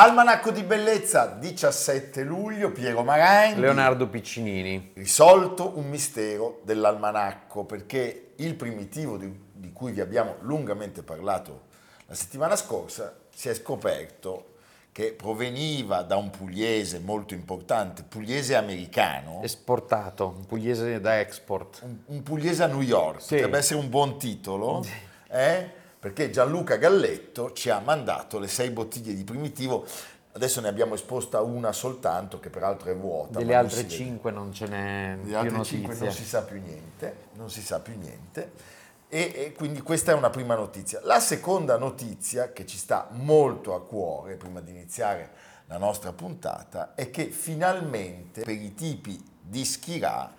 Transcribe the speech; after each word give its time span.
Almanacco 0.00 0.52
di 0.52 0.62
Bellezza, 0.62 1.26
17 1.26 2.22
luglio, 2.22 2.70
Piero 2.70 3.02
Maranghi. 3.02 3.58
Leonardo 3.58 4.06
Piccinini. 4.06 4.92
Risolto 4.94 5.76
un 5.76 5.88
mistero 5.88 6.60
dell'almanacco 6.62 7.64
perché 7.64 8.34
il 8.36 8.54
primitivo 8.54 9.16
di, 9.16 9.28
di 9.52 9.72
cui 9.72 9.90
vi 9.90 10.00
abbiamo 10.00 10.36
lungamente 10.42 11.02
parlato 11.02 11.62
la 12.06 12.14
settimana 12.14 12.54
scorsa 12.54 13.12
si 13.34 13.48
è 13.48 13.54
scoperto 13.54 14.54
che 14.92 15.14
proveniva 15.14 16.02
da 16.02 16.14
un 16.14 16.30
pugliese 16.30 17.00
molto 17.00 17.34
importante, 17.34 18.04
pugliese 18.04 18.54
americano. 18.54 19.40
Esportato, 19.42 20.32
un 20.38 20.46
pugliese 20.46 21.00
da 21.00 21.18
export. 21.18 21.80
Un, 21.82 21.96
un 22.06 22.22
pugliese 22.22 22.62
a 22.62 22.66
New 22.68 22.82
York, 22.82 23.20
Sì. 23.20 23.34
potrebbe 23.34 23.58
essere 23.58 23.80
un 23.80 23.88
buon 23.88 24.16
titolo, 24.16 24.84
eh? 25.28 25.70
Perché 26.08 26.30
Gianluca 26.30 26.76
Galletto 26.76 27.52
ci 27.52 27.68
ha 27.68 27.80
mandato 27.80 28.38
le 28.38 28.48
sei 28.48 28.70
bottiglie 28.70 29.14
di 29.14 29.24
primitivo, 29.24 29.84
adesso 30.32 30.62
ne 30.62 30.68
abbiamo 30.68 30.94
esposta 30.94 31.42
una 31.42 31.72
soltanto, 31.72 32.40
che 32.40 32.48
peraltro 32.48 32.90
è 32.90 32.96
vuota. 32.96 33.38
Delle 33.38 33.54
altre 33.54 33.86
cinque 33.86 34.30
non 34.30 34.52
ce 34.52 34.66
n'è 34.66 35.16
Degli 35.16 35.28
più 35.28 35.36
altri 35.36 35.56
notizia. 35.56 35.76
cinque 35.76 35.96
non 35.98 36.12
si 36.12 36.24
sa 36.24 36.42
più 36.42 36.60
niente, 36.60 37.16
non 37.34 37.50
si 37.50 37.60
sa 37.60 37.80
più 37.80 37.98
niente. 37.98 38.52
E, 39.10 39.32
e 39.34 39.52
quindi 39.52 39.82
questa 39.82 40.12
è 40.12 40.14
una 40.14 40.30
prima 40.30 40.54
notizia. 40.54 41.00
La 41.02 41.20
seconda 41.20 41.76
notizia 41.76 42.52
che 42.52 42.64
ci 42.64 42.78
sta 42.78 43.08
molto 43.10 43.74
a 43.74 43.84
cuore 43.84 44.36
prima 44.36 44.60
di 44.60 44.70
iniziare 44.70 45.30
la 45.66 45.76
nostra 45.76 46.12
puntata 46.12 46.94
è 46.94 47.10
che 47.10 47.26
finalmente 47.26 48.42
per 48.42 48.54
i 48.54 48.72
tipi 48.74 49.22
di 49.40 49.62
Schirà 49.64 50.34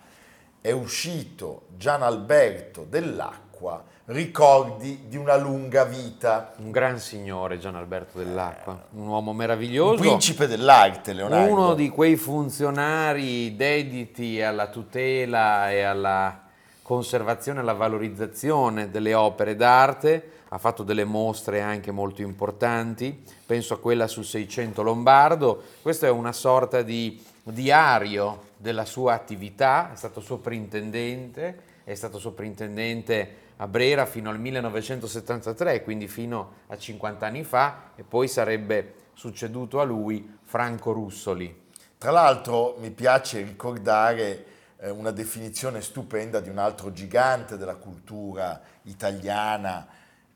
è 0.60 0.72
uscito 0.72 1.66
Gian 1.76 2.02
Alberto 2.02 2.84
dell'Acqua, 2.84 3.84
ricordi 4.10 5.04
di 5.06 5.16
una 5.16 5.36
lunga 5.36 5.84
vita. 5.84 6.52
Un 6.56 6.70
gran 6.70 6.98
signore 6.98 7.58
Gian 7.58 7.76
Alberto 7.76 8.18
dell'Acqua, 8.18 8.86
un 8.92 9.06
uomo 9.06 9.30
Un 9.30 9.36
meraviglioso. 9.36 10.00
principe 10.00 10.46
dell'arte, 10.46 11.12
Leonardo. 11.12 11.52
Uno 11.52 11.74
di 11.74 11.88
quei 11.90 12.16
funzionari 12.16 13.54
dediti 13.54 14.42
alla 14.42 14.66
tutela 14.66 15.70
e 15.70 15.82
alla 15.82 16.42
conservazione 16.82 17.60
e 17.60 17.62
alla 17.62 17.72
valorizzazione 17.72 18.90
delle 18.90 19.14
opere 19.14 19.54
d'arte, 19.54 20.30
ha 20.48 20.58
fatto 20.58 20.82
delle 20.82 21.04
mostre 21.04 21.60
anche 21.60 21.92
molto 21.92 22.22
importanti, 22.22 23.22
penso 23.46 23.74
a 23.74 23.78
quella 23.78 24.08
sul 24.08 24.24
600 24.24 24.82
Lombardo, 24.82 25.62
questo 25.82 26.06
è 26.06 26.10
una 26.10 26.32
sorta 26.32 26.82
di 26.82 27.22
diario 27.44 28.48
della 28.56 28.84
sua 28.84 29.14
attività, 29.14 29.92
è 29.92 29.96
stato 29.96 30.20
soprintendente, 30.20 31.62
è 31.84 31.94
stato 31.94 32.18
soprintendente 32.18 33.48
a 33.62 33.68
Brera 33.68 34.06
fino 34.06 34.30
al 34.30 34.40
1973, 34.40 35.82
quindi 35.82 36.08
fino 36.08 36.52
a 36.68 36.78
50 36.78 37.26
anni 37.26 37.44
fa, 37.44 37.92
e 37.94 38.02
poi 38.02 38.26
sarebbe 38.26 38.94
succeduto 39.12 39.80
a 39.80 39.84
lui 39.84 40.38
Franco 40.42 40.92
Russoli. 40.92 41.68
Tra 41.98 42.10
l'altro 42.10 42.76
mi 42.78 42.90
piace 42.90 43.42
ricordare 43.42 44.44
eh, 44.78 44.88
una 44.88 45.10
definizione 45.10 45.82
stupenda 45.82 46.40
di 46.40 46.48
un 46.48 46.56
altro 46.56 46.90
gigante 46.90 47.58
della 47.58 47.74
cultura 47.74 48.58
italiana 48.84 49.86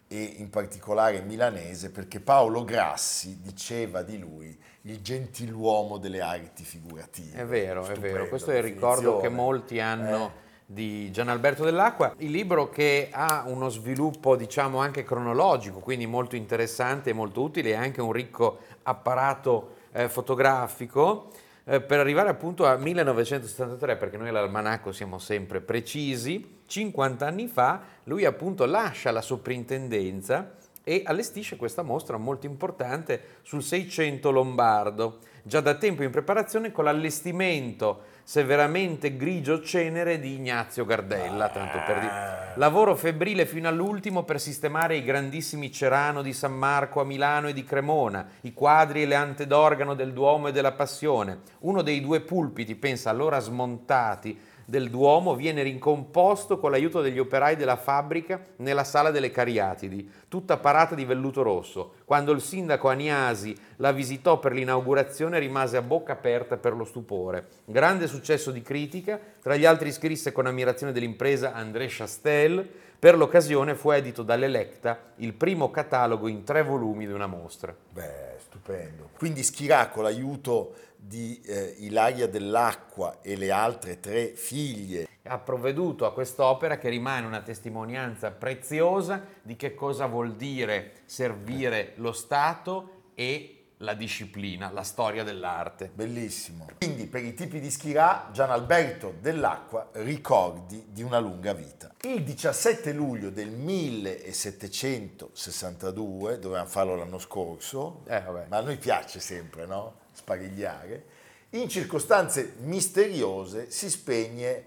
e 0.07 0.23
in 0.37 0.51
particolare 0.51 1.23
milanese, 1.23 1.91
perché 1.91 2.21
Paolo 2.21 2.63
Grassi 2.63 3.41
diceva 3.41 4.03
di 4.03 4.19
lui 4.19 4.57
il 4.83 5.01
gentiluomo 5.01 5.97
delle 5.97 6.21
arti 6.21 6.63
figurative. 6.63 7.39
È 7.39 7.47
vero, 7.47 7.81
è 7.81 7.84
Stupenda 7.84 8.19
vero, 8.19 8.29
questo 8.29 8.51
è 8.51 8.59
il 8.59 8.65
ricordo 8.65 9.17
che 9.17 9.31
molti 9.31 9.81
hanno 9.81 10.27
Eh. 10.27 10.44
Di 10.67 11.11
Gian 11.11 11.29
Alberto 11.29 11.65
dell'Acqua, 11.65 12.15
il 12.19 12.31
libro 12.31 12.71
che 12.71 13.09
ha 13.11 13.45
uno 13.47 13.69
sviluppo 13.69 14.37
diciamo 14.37 14.79
anche 14.79 15.03
cronologico, 15.03 15.79
quindi 15.81 16.07
molto 16.07 16.37
interessante 16.37 17.11
e 17.11 17.13
molto 17.13 17.43
utile, 17.43 17.71
e 17.71 17.75
anche 17.75 18.01
un 18.01 18.13
ricco 18.13 18.59
apparato 18.83 19.77
eh, 19.93 20.09
fotografico 20.09 21.31
eh, 21.65 21.81
per 21.81 21.99
arrivare 21.99 22.29
appunto 22.29 22.67
a 22.67 22.77
1973, 22.77 23.97
perché 23.97 24.17
noi 24.17 24.29
all'almanacco 24.29 24.93
siamo 24.93 25.19
sempre 25.19 25.61
precisi, 25.61 26.61
50 26.67 27.27
anni 27.27 27.47
fa 27.47 27.83
lui 28.05 28.25
appunto 28.25 28.65
lascia 28.65 29.11
la 29.11 29.21
soprintendenza 29.21 30.63
e 30.84 31.03
allestisce 31.05 31.56
questa 31.56 31.83
mostra 31.83 32.19
molto 32.19 32.47
importante 32.47 33.39
sul 33.43 33.62
600 33.62 34.31
Lombardo, 34.31 35.19
già 35.43 35.61
da 35.61 35.75
tempo 35.75 36.03
in 36.03 36.11
preparazione 36.11 36.71
con 36.71 36.84
l'allestimento 36.84 38.12
severamente 38.22 39.17
grigio 39.17 39.62
cenere 39.62 40.19
di 40.19 40.34
Ignazio 40.34 40.84
Gardella, 40.84 41.49
tanto 41.49 41.78
per 41.84 41.99
dire. 41.99 42.53
Lavoro 42.56 42.95
febbrile 42.95 43.45
fino 43.45 43.69
all'ultimo 43.69 44.22
per 44.22 44.41
sistemare 44.41 44.97
i 44.97 45.05
grandissimi 45.05 45.71
Cerano 45.71 46.22
di 46.22 46.33
San 46.33 46.55
Marco 46.55 47.01
a 47.01 47.05
Milano 47.05 47.49
e 47.49 47.53
di 47.53 47.65
Cremona, 47.65 48.27
i 48.43 48.55
quadri 48.55 49.03
e 49.03 49.06
le 49.06 49.15
ante 49.15 49.47
d'organo 49.47 49.95
del 49.95 50.12
Duomo 50.12 50.49
e 50.49 50.53
della 50.53 50.72
Passione. 50.72 51.41
Uno 51.61 51.83
dei 51.83 52.01
due 52.01 52.21
pulpiti, 52.21 52.77
pensa 52.77 53.11
allora 53.11 53.41
smontati, 53.41 54.39
del 54.65 54.91
Duomo 54.91 55.35
viene 55.35 55.63
rincomposto 55.63 56.59
con 56.59 56.71
l'aiuto 56.71 57.01
degli 57.01 57.19
operai 57.19 57.57
della 57.57 57.77
fabbrica 57.77 58.41
nella 58.57 58.85
sala 58.85 59.11
delle 59.11 59.31
Cariatidi, 59.31 60.11
tutta 60.29 60.57
parata 60.57 60.95
di 60.95 61.05
velluto 61.05 61.43
rosso. 61.43 61.95
Quando 62.05 62.33
il 62.33 62.41
sindaco 62.41 62.89
Aniasi 62.89 63.57
la 63.77 63.93
visitò 63.93 64.39
per 64.39 64.53
l'inaugurazione 64.53 65.39
rimase 65.39 65.77
a 65.77 65.83
bocca 65.83 66.13
aperta 66.13 66.57
per 66.57 66.75
lo 66.75 66.85
stupore. 66.85 67.47
Grande 67.65 68.07
successo 68.07 68.51
di 68.51 68.63
critica, 68.63 69.21
tra 69.41 69.57
gli 69.57 69.65
altri 69.65 69.93
scrisse 69.93 70.33
con 70.33 70.47
ammirazione 70.47 70.93
dell'impresa 70.93 71.53
André 71.53 71.87
Chastel, 71.89 72.69
per 72.99 73.17
l'occasione 73.19 73.75
fu 73.75 73.91
edito 73.91 74.23
dall'Electa 74.23 75.13
il 75.17 75.35
primo 75.35 75.71
catalogo 75.71 76.27
in 76.27 76.43
tre 76.43 76.63
volumi 76.63 77.07
di 77.07 77.13
una 77.13 77.27
mostra. 77.27 77.77
Beh, 77.91 78.37
stupendo. 78.39 79.11
Quindi 79.19 79.43
Schirà 79.43 79.89
con 79.89 80.05
l'aiuto 80.05 80.73
di 81.06 81.41
eh, 81.44 81.75
Ilaria 81.78 82.26
dell'Acqua 82.26 83.19
e 83.20 83.37
le 83.37 83.50
altre 83.50 84.00
tre 84.00 84.28
figlie 84.28 85.06
ha 85.26 85.38
provveduto 85.38 86.04
a 86.04 86.12
quest'opera 86.12 86.76
che 86.76 86.91
rimane 86.91 87.25
una 87.26 87.41
testimonianza 87.41 88.31
preziosa 88.31 89.25
di 89.42 89.56
che 89.56 89.75
cosa 89.75 90.04
vuol 90.06 90.34
dire 90.34 90.92
servire 91.06 91.94
lo 91.97 92.12
Stato 92.12 93.12
e 93.15 93.60
la 93.78 93.94
disciplina, 93.94 94.70
la 94.70 94.82
storia 94.82 95.25
dell'arte. 95.25 95.91
Bellissimo. 95.92 96.66
Quindi 96.78 97.06
per 97.06 97.25
i 97.25 97.32
tipi 97.34 97.59
di 97.59 97.71
Schirà, 97.71 98.28
Gian 98.32 98.50
Alberto 98.50 99.15
dell'Acqua, 99.21 99.88
ricordi 99.92 100.88
di 100.91 101.03
una 101.03 101.19
lunga 101.19 101.54
vita. 101.54 101.92
Il 102.03 102.22
17 102.22 102.92
luglio 102.92 103.31
del 103.31 103.48
1762, 103.48 106.38
dovevamo 106.38 106.69
farlo 106.69 106.97
l'anno 106.97 107.19
scorso, 107.19 108.03
Eh, 108.06 108.22
ma 108.48 108.59
a 108.59 108.60
noi 108.60 108.76
piace 108.76 109.21
sempre, 109.21 109.65
no? 109.66 110.03
Sparigliare. 110.29 111.05
In 111.51 111.69
circostanze 111.69 112.55
misteriose 112.62 113.71
si 113.71 113.91
spegne 113.91 114.65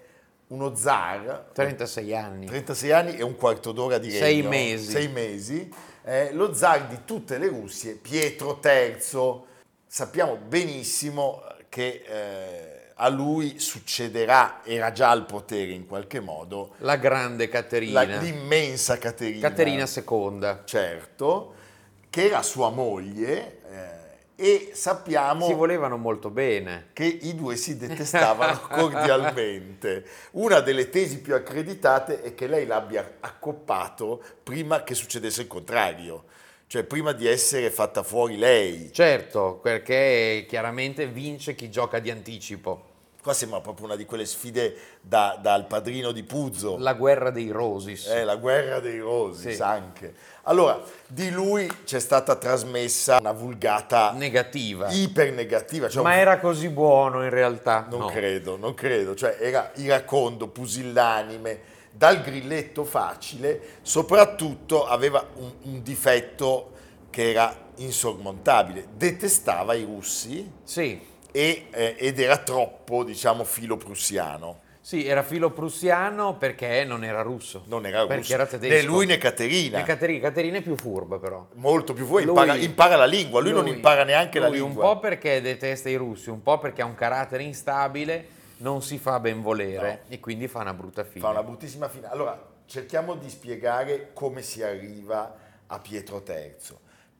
uno 0.49 0.75
zar, 0.75 1.49
36 1.51 2.15
anni. 2.15 2.45
36 2.45 2.91
anni 2.91 3.17
e 3.17 3.23
un 3.23 3.35
quarto 3.35 3.71
d'ora 3.71 3.97
di 3.97 4.07
regno. 4.09 4.19
Sei 4.19 4.41
mesi. 4.43 4.91
Sei 4.91 5.07
mesi. 5.09 5.73
eh, 6.05 6.31
lo 6.33 6.53
zar 6.53 6.87
di 6.87 6.99
tutte 7.03 7.37
le 7.39 7.47
Russie, 7.47 7.93
Pietro 7.95 8.61
III. 8.63 8.95
Sappiamo 9.87 10.37
benissimo 10.37 11.41
che 11.69 12.03
eh, 12.07 12.91
a 12.93 13.09
lui 13.09 13.59
succederà, 13.59 14.61
era 14.63 14.91
già 14.91 15.09
al 15.09 15.25
potere 15.25 15.71
in 15.71 15.85
qualche 15.87 16.19
modo, 16.21 16.75
La 16.77 16.95
grande 16.95 17.49
Caterina. 17.49 18.05
la- 18.05 18.17
l'immensa 18.21 18.97
Caterina. 18.97 19.49
Caterina 19.49 19.85
II. 19.85 20.57
Certo, 20.65 21.53
che 22.09 22.25
era 22.27 22.41
sua 22.41 22.69
moglie 22.69 23.56
e 24.39 24.69
sappiamo 24.73 25.47
Si 25.47 25.53
volevano 25.53 25.97
molto 25.97 26.29
bene. 26.29 26.89
che 26.93 27.05
i 27.05 27.33
due 27.33 27.55
si 27.55 27.75
detestavano 27.75 28.59
cordialmente. 28.69 30.05
Una 30.33 30.59
delle 30.59 30.89
tesi 30.89 31.19
più 31.21 31.33
accreditate 31.33 32.21
è 32.21 32.35
che 32.35 32.45
lei 32.45 32.67
l'abbia 32.67 33.17
accoppato 33.19 34.21
prima 34.43 34.83
che 34.83 34.93
succedesse 34.93 35.41
il 35.41 35.47
contrario, 35.47 36.25
cioè 36.67 36.83
prima 36.83 37.13
di 37.13 37.25
essere 37.27 37.71
fatta 37.71 38.03
fuori 38.03 38.37
lei. 38.37 38.93
Certo, 38.93 39.59
perché 39.61 40.45
chiaramente 40.47 41.07
vince 41.07 41.55
chi 41.55 41.71
gioca 41.71 41.97
di 41.97 42.11
anticipo. 42.11 42.86
Qua 43.27 43.35
sembra 43.35 43.59
proprio 43.59 43.87
una 43.87 43.97
di 43.97 44.05
quelle 44.05 44.25
sfide 44.25 44.73
da- 45.01 45.37
dal 45.41 45.67
padrino 45.67 46.13
di 46.13 46.23
Puzzo, 46.23 46.77
La 46.77 46.93
guerra 46.93 47.29
dei 47.29 47.49
Rosis. 47.49 48.07
eh, 48.07 48.23
la 48.23 48.37
guerra 48.37 48.79
dei 48.79 49.01
rosi 49.01 49.53
Sì. 49.53 49.61
anche. 49.61 50.13
Allora, 50.43 50.81
di 51.07 51.29
lui 51.29 51.69
c'è 51.83 51.99
stata 51.99 52.35
trasmessa 52.37 53.17
una 53.19 53.33
vulgata 53.33 54.13
Negativa. 54.13 54.87
iper 54.91 55.33
negativa, 55.33 55.89
cioè 55.89 56.03
Ma 56.03 56.15
era 56.15 56.39
così 56.39 56.69
buono 56.69 57.21
in 57.25 57.29
realtà? 57.29 57.85
Non 57.89 57.99
No. 57.99 58.05
credo, 58.07 58.55
non 58.55 58.73
credo, 58.73 59.13
cioè 59.13 59.35
era 59.41 59.71
iracondo, 59.75 60.47
pusillanime, 60.47 61.59
dal 61.91 62.21
grilletto 62.21 62.85
facile, 62.85 63.59
soprattutto 63.81 64.85
aveva 64.87 65.21
un, 65.35 65.51
un 65.63 65.83
difetto 65.83 66.71
che 67.09 67.31
era 67.31 67.53
insormontabile, 67.75 68.87
detestava 68.95 69.73
i 69.73 69.83
russi 69.83 70.49
Sì, 70.63 71.15
e, 71.37 71.67
eh, 71.69 71.95
ed 71.99 72.19
era 72.19 72.37
troppo, 72.37 73.03
diciamo, 73.03 73.43
filo 73.43 73.77
prussiano. 73.77 74.61
sì, 74.81 75.05
era 75.05 75.21
filo 75.21 75.51
prussiano 75.51 76.35
perché 76.35 76.83
non 76.83 77.03
era 77.03 77.21
russo. 77.21 77.63
Non 77.67 77.85
era 77.85 77.99
perché 78.07 78.15
russo. 78.21 78.33
era 78.33 78.45
tedesco. 78.47 78.73
Né 78.73 78.81
lui 78.81 79.05
né 79.05 79.17
Caterina. 79.19 79.77
Né 79.77 79.83
Caterina, 79.83 80.19
Caterina 80.29 80.57
è 80.57 80.61
più 80.61 80.75
furba 80.75 81.19
però. 81.19 81.45
Molto 81.55 81.93
più 81.93 82.07
Lui- 82.07 82.23
impara, 82.23 82.55
impara 82.55 82.95
la 82.95 83.05
lingua, 83.05 83.39
lui, 83.39 83.51
non 83.51 83.65
lui- 83.65 83.73
impara 83.75 84.03
neanche 84.03 84.39
la 84.39 84.47
lingua. 84.47 84.85
Un 84.85 84.93
po' 84.93 84.99
perché 84.99 85.39
detesta 85.41 85.89
i 85.89 85.95
russi, 85.95 86.29
un 86.31 86.41
po' 86.41 86.57
perché 86.57 86.81
ha 86.81 86.85
un 86.85 86.95
carattere 86.95 87.43
instabile, 87.43 88.27
non 88.57 88.81
si 88.81 88.97
fa 88.97 89.19
ben 89.19 89.43
volere 89.43 90.03
e 90.07 90.19
quindi 90.19 90.47
fa 90.47 90.61
una 90.61 90.73
brutta 90.73 91.03
fine. 91.03 91.19
Fa 91.19 91.29
una 91.29 91.43
bruttissima 91.43 91.87
fine. 91.87 92.07
Allora, 92.09 92.41
cerchiamo 92.65 93.13
di 93.15 93.29
spiegare 93.29 94.09
come 94.13 94.41
si 94.41 94.63
arriva 94.63 95.35
a 95.67 95.79
Pietro 95.79 96.23
III. 96.25 96.55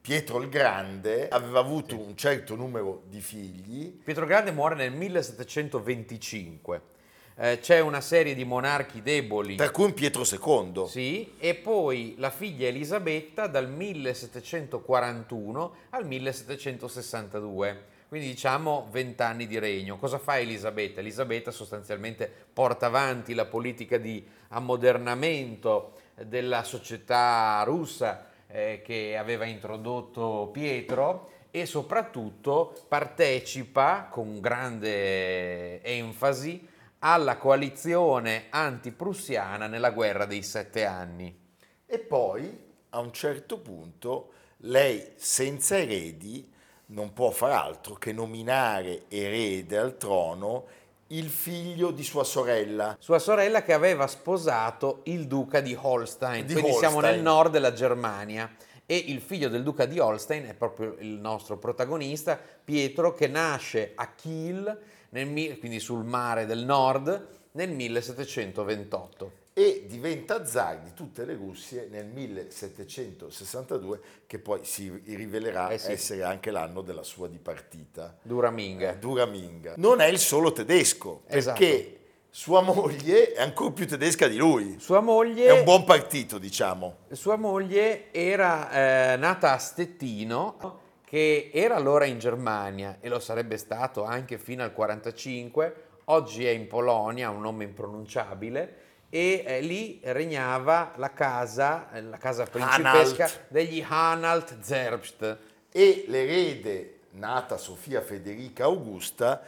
Pietro 0.00 0.40
il 0.40 0.48
Grande 0.48 1.28
aveva 1.28 1.60
avuto 1.60 1.98
un 1.98 2.16
certo 2.16 2.54
numero 2.54 3.02
di 3.08 3.20
figli, 3.20 4.00
Pietro 4.02 4.26
Grande 4.26 4.52
muore 4.52 4.74
nel 4.74 4.92
1725. 4.92 6.96
Eh, 7.40 7.60
c'è 7.60 7.78
una 7.78 8.00
serie 8.00 8.34
di 8.34 8.44
monarchi 8.44 9.00
deboli. 9.00 9.54
tra 9.54 9.70
cui 9.70 9.84
un 9.84 9.94
Pietro 9.94 10.24
II. 10.24 10.88
Sì, 10.88 11.34
e 11.38 11.54
poi 11.54 12.16
la 12.18 12.30
figlia 12.30 12.66
Elisabetta 12.66 13.46
dal 13.46 13.70
1741 13.70 15.74
al 15.90 16.04
1762, 16.04 17.84
quindi 18.08 18.26
diciamo 18.28 18.88
20 18.90 19.22
anni 19.22 19.46
di 19.46 19.56
regno. 19.58 19.98
Cosa 19.98 20.18
fa 20.18 20.40
Elisabetta? 20.40 21.00
Elisabetta 21.00 21.52
sostanzialmente 21.52 22.28
porta 22.52 22.86
avanti 22.86 23.34
la 23.34 23.44
politica 23.44 23.98
di 23.98 24.26
ammodernamento 24.48 25.92
della 26.26 26.64
società 26.64 27.62
russa 27.64 28.27
eh, 28.48 28.82
che 28.84 29.16
aveva 29.16 29.44
introdotto 29.44 30.50
Pietro 30.52 31.30
e 31.50 31.66
soprattutto 31.66 32.74
partecipa 32.88 34.08
con 34.10 34.40
grande 34.40 35.82
enfasi 35.82 36.66
alla 37.00 37.36
coalizione 37.36 38.46
antiprussiana 38.50 39.66
nella 39.66 39.90
guerra 39.90 40.26
dei 40.26 40.42
sette 40.42 40.84
anni. 40.84 41.46
E 41.86 41.98
poi, 41.98 42.66
a 42.90 42.98
un 42.98 43.12
certo 43.12 43.60
punto, 43.60 44.32
lei 44.62 45.12
senza 45.16 45.78
eredi 45.78 46.52
non 46.86 47.12
può 47.12 47.30
far 47.30 47.52
altro 47.52 47.94
che 47.94 48.12
nominare 48.12 49.04
erede 49.08 49.76
al 49.76 49.96
trono 49.96 50.66
il 51.08 51.28
figlio 51.28 51.90
di 51.90 52.02
sua 52.02 52.24
sorella. 52.24 52.96
Sua 52.98 53.18
sorella 53.18 53.62
che 53.62 53.72
aveva 53.72 54.06
sposato 54.06 55.00
il 55.04 55.26
duca 55.26 55.60
di 55.60 55.76
Holstein, 55.78 56.46
Di 56.46 56.52
quindi 56.52 56.72
siamo 56.72 56.96
Holstein. 56.96 57.14
nel 57.14 57.22
nord 57.22 57.52
della 57.52 57.72
Germania. 57.72 58.50
E 58.84 58.96
il 58.96 59.20
figlio 59.20 59.48
del 59.48 59.62
duca 59.62 59.84
di 59.84 59.98
Holstein 59.98 60.46
è 60.46 60.54
proprio 60.54 60.96
il 61.00 61.18
nostro 61.18 61.58
protagonista, 61.58 62.38
Pietro, 62.64 63.12
che 63.12 63.26
nasce 63.26 63.92
a 63.94 64.12
Kiel, 64.14 64.80
nel 65.10 65.58
quindi 65.58 65.78
sul 65.78 66.04
mare 66.04 66.46
del 66.46 66.64
nord, 66.64 67.26
nel 67.52 67.70
1728. 67.70 69.37
E 69.58 69.86
diventa 69.88 70.44
zar 70.46 70.78
di 70.78 70.92
tutte 70.94 71.24
le 71.24 71.34
Russie 71.34 71.88
nel 71.90 72.06
1762, 72.06 74.00
che 74.26 74.38
poi 74.38 74.60
si 74.62 74.88
rivelerà 75.04 75.70
Eh 75.70 75.78
sì. 75.78 75.90
essere 75.90 76.22
anche 76.22 76.52
l'anno 76.52 76.80
della 76.80 77.02
sua 77.02 77.26
dipartita. 77.26 78.16
Duraminga. 78.22 78.92
Eh, 78.92 78.98
Duraminga. 78.98 79.74
Non 79.76 80.00
è 80.00 80.06
il 80.06 80.18
solo 80.20 80.52
tedesco, 80.52 81.22
Esatto. 81.26 81.58
perché 81.58 81.98
sua 82.30 82.60
moglie 82.60 83.32
è 83.32 83.42
ancora 83.42 83.72
più 83.72 83.86
tedesca 83.88 84.28
di 84.28 84.36
lui. 84.36 84.76
Sua 84.78 85.00
moglie... 85.00 85.46
È 85.46 85.50
un 85.50 85.64
buon 85.64 85.82
partito, 85.84 86.38
diciamo. 86.38 86.98
Sua 87.10 87.34
moglie 87.34 88.12
era 88.12 89.12
eh, 89.12 89.16
nata 89.16 89.54
a 89.54 89.58
Stettino, 89.58 90.86
che 91.04 91.50
era 91.52 91.74
allora 91.74 92.04
in 92.04 92.20
Germania 92.20 92.98
e 93.00 93.08
lo 93.08 93.18
sarebbe 93.18 93.56
stato 93.56 94.04
anche 94.04 94.38
fino 94.38 94.62
al 94.62 94.72
45, 94.72 95.74
oggi 96.04 96.44
è 96.46 96.50
in 96.50 96.68
Polonia, 96.68 97.26
ha 97.26 97.30
un 97.30 97.40
nome 97.40 97.64
impronunciabile, 97.64 98.86
e 99.10 99.42
eh, 99.46 99.60
lì 99.60 100.00
regnava 100.04 100.92
la 100.96 101.12
casa, 101.12 101.90
eh, 101.92 102.02
la 102.02 102.18
casa 102.18 102.44
principesca 102.44 103.24
Anhalt. 103.24 103.40
degli 103.48 103.84
Hanalt 103.86 104.60
Zerbst. 104.60 105.38
E 105.70 106.04
l'erede, 106.08 107.00
nata 107.12 107.56
Sofia 107.56 108.02
Federica 108.02 108.64
Augusta, 108.64 109.42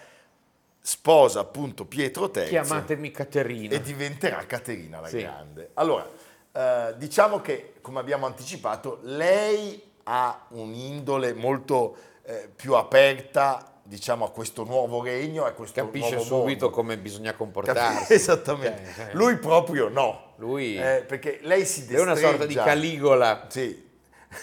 sposa 0.81 1.41
appunto 1.41 1.85
Pietro 1.85 2.31
III. 2.35 2.49
Chiamatemi 2.49 3.11
Caterina. 3.11 3.75
e 3.75 3.81
diventerà 3.81 4.45
Caterina 4.47 5.01
la 5.01 5.09
Sì. 5.09 5.21
Grande. 5.21 5.71
Allora, 5.75 6.09
eh, 6.53 6.95
diciamo 6.97 7.41
che, 7.41 7.75
come 7.81 8.01
abbiamo 8.01 8.27
anticipato, 8.27 8.99
lei 9.03 9.83
ha 10.05 10.47
un'indole 10.49 11.35
molto 11.35 11.97
eh, 12.23 12.49
più 12.55 12.75
aperta, 12.75 13.70
diciamo, 13.91 14.25
a 14.25 14.31
questo 14.31 14.63
nuovo 14.63 15.03
regno, 15.03 15.45
a 15.45 15.51
questo 15.51 15.85
Capisce 15.85 16.15
nuovo 16.15 16.25
subito 16.25 16.67
mondo. 16.67 16.71
come 16.71 16.97
bisogna 16.97 17.35
comportarsi. 17.35 18.13
Esattamente. 18.15 18.85
Cioè, 18.95 19.05
cioè, 19.07 19.15
Lui 19.15 19.37
proprio 19.39 19.89
no. 19.89 20.35
Lui 20.37 20.77
Eh, 20.79 21.05
perché 21.07 21.41
lei 21.43 21.67
si 21.67 21.81
è 21.81 21.85
destreggia. 21.87 22.03
una 22.05 22.15
sorta 22.15 22.47
di 22.47 22.55
Caligola. 22.55 23.47
Sì, 23.49 23.89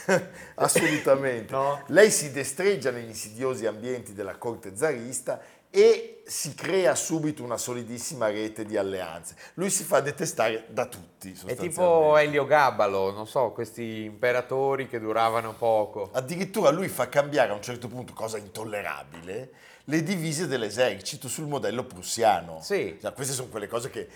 assolutamente. 0.56 1.54
No? 1.56 1.82
Lei 1.88 2.12
si 2.12 2.32
destreggia 2.32 2.92
negli 2.92 3.08
insidiosi 3.08 3.66
ambienti 3.66 4.14
della 4.14 4.36
corte 4.36 4.76
zarista 4.76 5.40
e 5.78 6.24
si 6.26 6.56
crea 6.56 6.96
subito 6.96 7.44
una 7.44 7.56
solidissima 7.56 8.30
rete 8.32 8.66
di 8.66 8.78
alleanze. 8.78 9.36
Lui 9.54 9.70
si 9.70 9.84
fa 9.84 10.00
detestare 10.00 10.66
da 10.70 10.88
tutti. 10.88 11.40
È 11.46 11.56
tipo 11.56 12.18
Elio 12.18 12.46
Gabalo, 12.48 13.12
non 13.12 13.28
so, 13.28 13.52
questi 13.52 14.06
imperatori 14.06 14.88
che 14.88 15.00
duravano 15.00 15.54
poco. 15.54 16.10
Addirittura 16.14 16.72
lui 16.72 16.88
fa 16.88 17.08
cambiare 17.10 17.52
a 17.52 17.54
un 17.54 17.62
certo 17.62 17.88
punto, 17.88 18.14
cosa 18.14 18.40
intollerabile, 18.40 19.52
le 19.84 20.02
divise 20.02 20.48
dell'esercito 20.48 21.28
sul 21.28 21.46
modello 21.46 21.84
prussiano. 21.84 22.60
Sì. 22.64 22.98
Cioè, 23.00 23.14
queste 23.14 23.36
sono 23.36 23.50
quelle 23.50 23.68
cose 23.68 23.92
che 23.92 24.08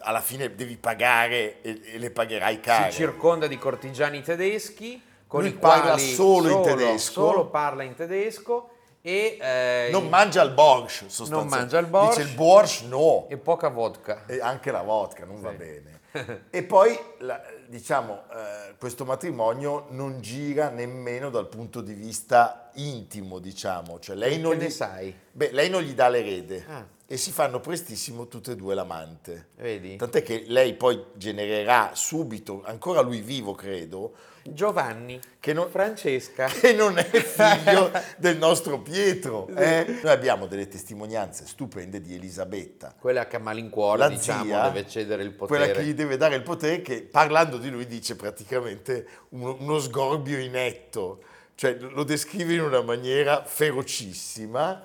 alla 0.00 0.20
fine 0.20 0.54
devi 0.54 0.76
pagare 0.76 1.62
e, 1.62 1.80
e 1.84 1.98
le 1.98 2.10
pagherai 2.10 2.60
care. 2.60 2.90
si 2.90 2.98
circonda 2.98 3.46
di 3.46 3.56
cortigiani 3.56 4.20
tedeschi 4.20 5.02
con 5.26 5.40
Lui 5.40 5.50
i 5.52 5.56
quali 5.56 5.80
parla 5.80 5.96
solo 5.96 6.50
in 6.50 6.62
tedesco. 6.62 7.12
solo 7.12 7.46
parla 7.46 7.82
in 7.82 7.94
tedesco 7.94 8.72
e, 9.08 9.38
eh, 9.40 9.88
Non 9.90 10.08
mangia 10.08 10.42
il 10.42 10.50
borscht, 10.50 11.06
sostanzialmente. 11.06 11.48
Non 11.54 11.58
mangia 11.58 11.78
il 11.78 11.86
borscht. 11.86 12.16
Dice 12.18 12.28
il 12.28 12.34
borscht 12.36 12.84
no. 12.88 13.26
e 13.30 13.38
poca 13.38 13.68
vodka. 13.68 14.26
E 14.26 14.38
anche 14.40 14.70
la 14.70 14.82
vodka 14.82 15.24
non 15.24 15.40
va 15.40 15.52
bene. 15.52 16.00
e 16.50 16.62
poi, 16.62 16.98
la- 17.18 17.42
diciamo, 17.66 18.24
eh, 18.32 18.74
questo 18.78 19.04
matrimonio 19.06 19.86
non 19.90 20.20
gira 20.20 20.68
nemmeno 20.68 21.30
dal 21.30 21.48
punto 21.48 21.80
di 21.80 21.94
vista 21.94 22.70
intimo, 22.74 23.38
diciamo. 23.38 23.98
Cioè, 23.98 24.14
lei 24.14 24.32
Che 24.36 24.38
non 24.42 24.56
ne 24.56 24.66
gli, 24.66 24.70
sai? 24.70 25.14
Beh, 25.32 25.52
lei 25.52 25.70
non 25.70 25.80
gli 25.82 25.94
dà 25.94 26.08
l'erede 26.08 26.64
Ah. 26.68 26.86
e 27.06 27.16
si 27.16 27.30
fanno 27.30 27.60
prestissimo 27.60 28.26
tutte 28.28 28.52
e 28.52 28.56
due 28.56 28.74
l'amante. 28.74 29.48
Vedi? 29.56 29.96
Tant'è 29.96 30.22
che 30.22 30.44
lei 30.48 30.74
poi 30.74 31.02
genererà 31.14 31.90
subito, 31.94 32.62
ancora 32.64 33.00
lui 33.00 33.20
vivo 33.20 33.54
credo, 33.54 34.12
Giovanni, 34.52 35.20
che 35.40 35.52
non, 35.52 35.68
Francesca. 35.70 36.46
che 36.60 36.72
non 36.72 36.98
è 36.98 37.04
figlio 37.04 37.90
del 38.16 38.36
nostro 38.36 38.80
Pietro. 38.80 39.48
eh? 39.48 40.00
Noi 40.02 40.12
abbiamo 40.12 40.46
delle 40.46 40.68
testimonianze 40.68 41.46
stupende 41.46 42.00
di 42.00 42.14
Elisabetta, 42.14 42.94
Quella 42.98 43.26
che 43.26 43.36
a 43.36 43.38
malincuore, 43.38 43.98
la 43.98 44.08
diciamo, 44.08 44.44
zia, 44.44 44.68
deve 44.68 44.88
cedere 44.88 45.22
il 45.22 45.34
quella 45.34 45.66
potere. 45.66 45.72
che 45.72 45.84
gli 45.84 45.94
deve 45.94 46.16
dare 46.16 46.36
il 46.36 46.42
potere, 46.42 46.82
che 46.82 47.02
parlando 47.02 47.58
di 47.58 47.70
lui 47.70 47.86
dice 47.86 48.16
praticamente 48.16 49.06
uno, 49.30 49.56
uno 49.58 49.78
sgorbio 49.78 50.38
inetto, 50.38 51.22
cioè 51.54 51.76
lo 51.78 52.04
descrive 52.04 52.54
in 52.54 52.62
una 52.62 52.82
maniera 52.82 53.44
ferocissima 53.44 54.84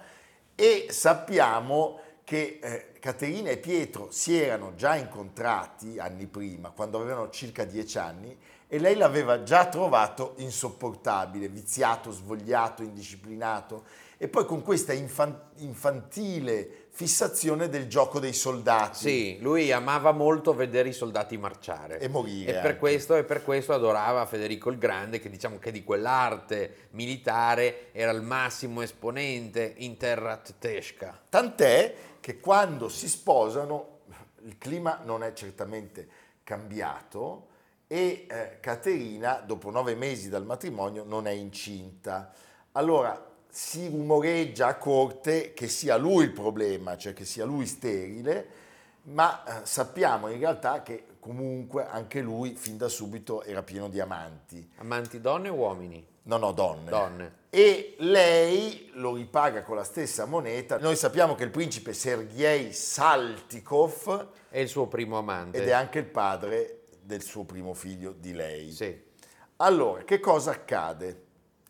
e 0.55 0.87
sappiamo 0.89 1.99
che 2.23 2.59
eh, 2.61 2.91
Caterina 2.99 3.49
e 3.49 3.57
Pietro 3.57 4.09
si 4.11 4.39
erano 4.39 4.75
già 4.75 4.95
incontrati 4.95 5.99
anni 5.99 6.25
prima, 6.25 6.69
quando 6.69 6.99
avevano 6.99 7.29
circa 7.29 7.65
dieci 7.65 7.97
anni, 7.97 8.35
e 8.73 8.79
lei 8.79 8.95
l'aveva 8.95 9.43
già 9.43 9.67
trovato 9.67 10.33
insopportabile, 10.37 11.47
viziato, 11.47 12.09
svogliato, 12.09 12.81
indisciplinato, 12.81 13.83
e 14.17 14.27
poi 14.27 14.45
con 14.47 14.63
questa 14.63 14.93
infan- 14.93 15.39
infantile 15.57 16.87
fissazione 16.89 17.69
del 17.69 17.87
gioco 17.87 18.19
dei 18.19 18.33
soldati. 18.33 18.97
Sì, 18.97 19.37
lui 19.41 19.71
amava 19.71 20.11
molto 20.11 20.55
vedere 20.55 20.89
i 20.89 20.93
soldati 20.93 21.37
marciare. 21.37 21.99
E 21.99 22.07
morire 22.07 22.57
E 22.57 22.61
per, 22.61 22.79
questo, 22.79 23.15
e 23.15 23.23
per 23.23 23.43
questo 23.43 23.73
adorava 23.73 24.25
Federico 24.25 24.71
il 24.71 24.79
Grande, 24.79 25.19
che 25.19 25.29
diciamo 25.29 25.59
che 25.59 25.71
di 25.71 25.83
quell'arte 25.83 26.87
militare 26.93 27.89
era 27.91 28.09
il 28.09 28.23
massimo 28.23 28.81
esponente 28.81 29.75
in 29.77 29.97
terra 29.97 30.35
tedesca. 30.37 31.21
Tant'è 31.29 31.95
che 32.19 32.39
quando 32.39 32.89
si 32.89 33.07
sposano 33.07 33.99
il 34.45 34.57
clima 34.57 34.99
non 35.03 35.23
è 35.23 35.31
certamente 35.33 36.07
cambiato 36.43 37.51
e 37.93 38.25
eh, 38.27 38.57
Caterina, 38.59 39.35
dopo 39.45 39.69
nove 39.69 39.93
mesi 39.93 40.27
dal 40.27 40.45
matrimonio, 40.45 41.03
non 41.03 41.27
è 41.27 41.31
incinta. 41.31 42.31
Allora 42.71 43.23
si 43.47 43.87
rumoreggia 43.87 44.65
a 44.65 44.77
corte 44.77 45.53
che 45.53 45.67
sia 45.67 45.95
lui 45.95 46.23
il 46.23 46.31
problema, 46.31 46.97
cioè 46.97 47.13
che 47.13 47.23
sia 47.23 47.45
lui 47.45 47.67
sterile, 47.67 48.47
ma 49.03 49.61
eh, 49.61 49.65
sappiamo 49.67 50.27
in 50.29 50.39
realtà 50.39 50.81
che 50.81 51.05
comunque 51.19 51.85
anche 51.85 52.21
lui 52.21 52.55
fin 52.55 52.77
da 52.77 52.87
subito 52.87 53.43
era 53.43 53.61
pieno 53.61 53.87
di 53.89 53.99
amanti. 53.99 54.71
Amanti 54.77 55.21
donne 55.21 55.49
o 55.49 55.53
uomini? 55.53 56.03
No, 56.23 56.37
no, 56.37 56.51
donne. 56.51 56.89
Donne. 56.89 57.33
E 57.51 57.93
lei 57.99 58.89
lo 58.93 59.13
ripaga 59.13 59.61
con 59.61 59.75
la 59.75 59.83
stessa 59.83 60.25
moneta. 60.25 60.79
Noi 60.79 60.95
sappiamo 60.95 61.35
che 61.35 61.43
il 61.43 61.51
principe 61.51 61.93
Sergei 61.93 62.73
Saltikov 62.73 64.29
È 64.49 64.57
il 64.57 64.67
suo 64.67 64.87
primo 64.87 65.19
amante. 65.19 65.61
ed 65.61 65.67
è 65.67 65.73
anche 65.73 65.99
il 65.99 66.05
padre 66.05 66.79
del 67.03 67.21
suo 67.21 67.43
primo 67.43 67.73
figlio 67.73 68.13
di 68.17 68.33
lei. 68.33 68.71
Sì. 68.71 69.11
Allora, 69.57 70.03
che 70.03 70.19
cosa 70.19 70.51
accade? 70.51 71.21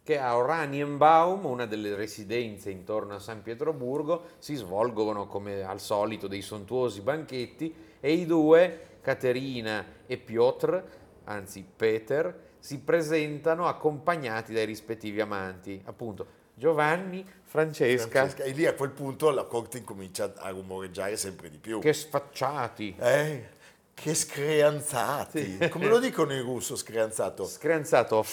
Che 0.04 0.18
a 0.18 0.36
Oranienbaum, 0.36 1.46
una 1.46 1.66
delle 1.66 1.96
residenze 1.96 2.70
intorno 2.70 3.16
a 3.16 3.20
San 3.20 3.42
Pietroburgo, 3.42 4.26
si 4.38 4.56
svolgono 4.56 5.28
come 5.28 5.64
al 5.64 5.80
solito 5.80 6.28
dei 6.28 6.42
sontuosi 6.42 7.02
banchetti 7.02 7.74
e 8.00 8.12
i 8.12 8.26
due, 8.26 8.98
Caterina 9.02 9.86
e 10.06 10.18
Piotr, 10.18 10.84
anzi 11.26 11.66
Peter, 11.76 12.52
si 12.60 12.80
presentano 12.80 13.68
accompagnati 13.68 14.54
dai 14.54 14.66
rispettivi 14.66 15.22
amanti, 15.22 15.82
appunto 15.86 16.42
Giovanni, 16.56 17.26
Francesca, 17.42 18.10
Francesca. 18.10 18.44
E 18.44 18.52
lì 18.52 18.66
a 18.66 18.74
quel 18.74 18.92
punto 18.92 19.30
la 19.32 19.44
corte 19.46 19.80
incomincia 19.80 20.34
a 20.38 20.50
rumoreggiare 20.50 21.18
sempre 21.18 21.50
di 21.50 21.58
più. 21.58 21.80
che 21.80 21.94
sfacciati, 21.94 22.96
Eh, 23.00 23.50
che 23.94 24.14
screanzati. 24.14 25.58
Sì. 25.62 25.70
Come 25.70 25.88
lo 25.88 26.00
dicono 26.00 26.34
in 26.34 26.42
russo 26.42 26.76
screanzato? 26.76 27.46
Screanzato. 27.46 28.24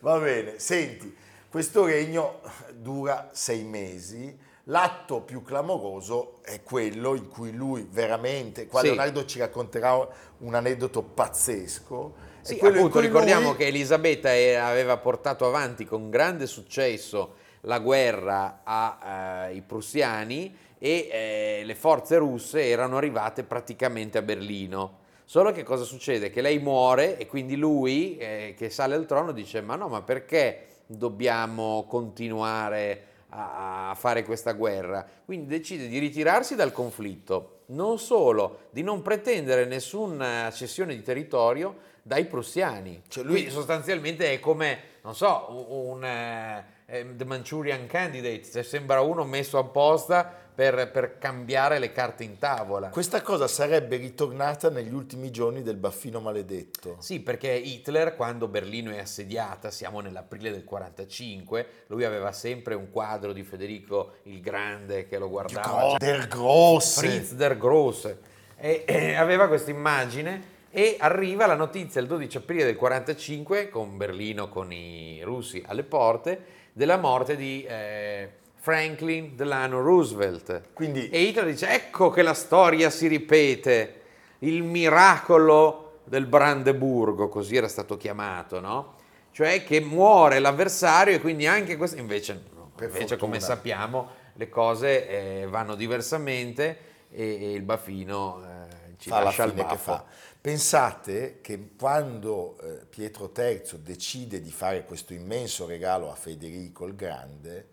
Va 0.00 0.18
bene, 0.18 0.58
senti, 0.58 1.14
questo 1.48 1.84
regno 1.84 2.40
dura 2.74 3.30
sei 3.32 3.62
mesi. 3.62 4.36
L'atto 4.66 5.22
più 5.22 5.42
clamoroso 5.42 6.38
è 6.42 6.62
quello 6.62 7.14
in 7.16 7.28
cui 7.28 7.52
lui 7.52 7.86
veramente, 7.90 8.66
qua 8.66 8.80
Sì. 8.80 8.86
Leonardo 8.86 9.24
ci 9.24 9.40
racconterà 9.40 10.06
un 10.38 10.54
aneddoto 10.54 11.02
pazzesco. 11.02 12.14
Sì, 12.42 12.58
appunto, 12.60 13.00
ricordiamo 13.00 13.48
lui- 13.48 13.56
che 13.56 13.66
Elisabetta 13.66 14.32
eh, 14.32 14.54
aveva 14.54 14.96
portato 14.98 15.46
avanti 15.46 15.84
con 15.84 16.10
grande 16.10 16.46
successo 16.46 17.34
la 17.62 17.78
guerra 17.78 18.60
ai 18.64 19.60
prussiani 19.62 20.56
e 20.84 21.08
eh, 21.12 21.62
le 21.64 21.74
forze 21.76 22.16
russe 22.16 22.68
erano 22.68 22.96
arrivate 22.96 23.44
praticamente 23.44 24.18
a 24.18 24.22
Berlino. 24.22 24.98
Solo 25.24 25.52
che 25.52 25.62
cosa 25.62 25.84
succede? 25.84 26.28
Che 26.30 26.40
lei 26.40 26.58
muore 26.58 27.18
e 27.18 27.28
quindi 27.28 27.54
lui, 27.54 28.16
eh, 28.16 28.54
che 28.58 28.68
sale 28.68 28.96
al 28.96 29.06
trono, 29.06 29.30
dice 29.30 29.60
ma 29.60 29.76
no, 29.76 29.86
ma 29.86 30.02
perché 30.02 30.66
dobbiamo 30.86 31.86
continuare 31.88 33.04
a 33.04 33.12
a 33.34 33.94
fare 33.94 34.24
questa 34.24 34.52
guerra? 34.52 35.06
Quindi 35.24 35.46
decide 35.46 35.88
di 35.88 35.98
ritirarsi 35.98 36.54
dal 36.54 36.72
conflitto, 36.72 37.60
non 37.68 37.98
solo 37.98 38.66
di 38.70 38.82
non 38.82 39.00
pretendere 39.02 39.64
nessuna 39.64 40.50
cessione 40.52 40.94
di 40.94 41.02
territorio 41.02 41.76
dai 42.02 42.26
prussiani. 42.26 43.02
Cioè, 43.08 43.24
lui- 43.24 43.34
Quindi 43.34 43.50
sostanzialmente 43.50 44.32
è 44.32 44.40
come, 44.40 44.78
non 45.02 45.14
so, 45.14 45.46
un, 45.48 45.96
un, 45.96 46.04
eh, 46.04 46.64
eh, 46.86 47.16
The 47.16 47.24
Manchurian 47.24 47.86
Candidate, 47.86 48.42
cioè 48.44 48.62
sembra 48.62 49.00
uno 49.00 49.24
messo 49.24 49.56
apposta 49.58 50.41
per, 50.54 50.90
per 50.90 51.18
cambiare 51.18 51.78
le 51.78 51.92
carte 51.92 52.24
in 52.24 52.38
tavola. 52.38 52.88
Questa 52.88 53.22
cosa 53.22 53.48
sarebbe 53.48 53.96
ritornata 53.96 54.68
negli 54.68 54.92
ultimi 54.92 55.30
giorni 55.30 55.62
del 55.62 55.76
baffino 55.76 56.20
maledetto. 56.20 56.96
Sì, 57.00 57.20
perché 57.20 57.50
Hitler, 57.50 58.14
quando 58.14 58.48
Berlino 58.48 58.90
è 58.90 58.98
assediata, 58.98 59.70
siamo 59.70 60.00
nell'aprile 60.00 60.50
del 60.50 60.64
45, 60.64 61.66
lui 61.86 62.04
aveva 62.04 62.32
sempre 62.32 62.74
un 62.74 62.90
quadro 62.90 63.32
di 63.32 63.42
Federico 63.42 64.16
il 64.24 64.40
Grande 64.40 65.06
che 65.06 65.18
lo 65.18 65.28
guardava. 65.28 65.96
Der 65.98 66.28
Grosse. 66.28 67.00
Fritz 67.00 67.32
der 67.32 67.56
Grosse. 67.56 68.18
E, 68.56 68.84
e 68.86 69.14
aveva 69.14 69.48
questa 69.48 69.70
immagine 69.70 70.50
e 70.70 70.96
arriva 70.98 71.46
la 71.46 71.54
notizia 71.54 72.00
il 72.00 72.06
12 72.06 72.36
aprile 72.38 72.64
del 72.64 72.76
45, 72.76 73.68
con 73.68 73.96
Berlino 73.96 74.48
con 74.48 74.72
i 74.72 75.20
russi 75.22 75.62
alle 75.66 75.82
porte, 75.82 76.60
della 76.72 76.96
morte 76.96 77.36
di 77.36 77.64
eh, 77.64 78.40
Franklin 78.62 79.34
Delano 79.34 79.80
Roosevelt. 79.80 80.68
Quindi- 80.72 81.08
E 81.10 81.20
Hitler 81.22 81.46
dice, 81.46 81.68
ecco 81.70 82.10
che 82.10 82.22
la 82.22 82.32
storia 82.32 82.90
si 82.90 83.08
ripete, 83.08 84.00
il 84.40 84.62
miracolo 84.62 86.02
del 86.04 86.26
Brandeburgo, 86.26 87.28
così 87.28 87.56
era 87.56 87.66
stato 87.66 87.96
chiamato, 87.96 88.60
no? 88.60 88.94
Cioè 89.32 89.64
che 89.64 89.80
muore 89.80 90.38
l'avversario 90.38 91.16
e 91.16 91.20
quindi 91.20 91.44
anche 91.44 91.76
questo... 91.76 91.98
Invece, 91.98 92.40
invece 92.78 93.16
come 93.16 93.40
sappiamo, 93.40 94.10
le 94.34 94.48
cose 94.48 95.08
eh, 95.08 95.46
vanno 95.48 95.74
diversamente 95.74 96.78
e, 97.10 97.24
e 97.42 97.52
il 97.54 97.62
baffino 97.62 98.44
eh, 98.44 98.94
ci 98.96 99.08
fa 99.08 99.18
la 99.18 99.24
lascia 99.24 99.42
il 99.42 99.50
fine 99.50 99.62
che 99.62 99.68
baffo. 99.70 99.92
fa. 99.92 100.04
Pensate 100.40 101.38
che 101.40 101.70
quando 101.76 102.56
eh, 102.60 102.86
Pietro 102.88 103.32
III 103.36 103.62
decide 103.82 104.40
di 104.40 104.52
fare 104.52 104.84
questo 104.84 105.14
immenso 105.14 105.66
regalo 105.66 106.12
a 106.12 106.14
Federico 106.14 106.86
il 106.86 106.94
Grande, 106.94 107.66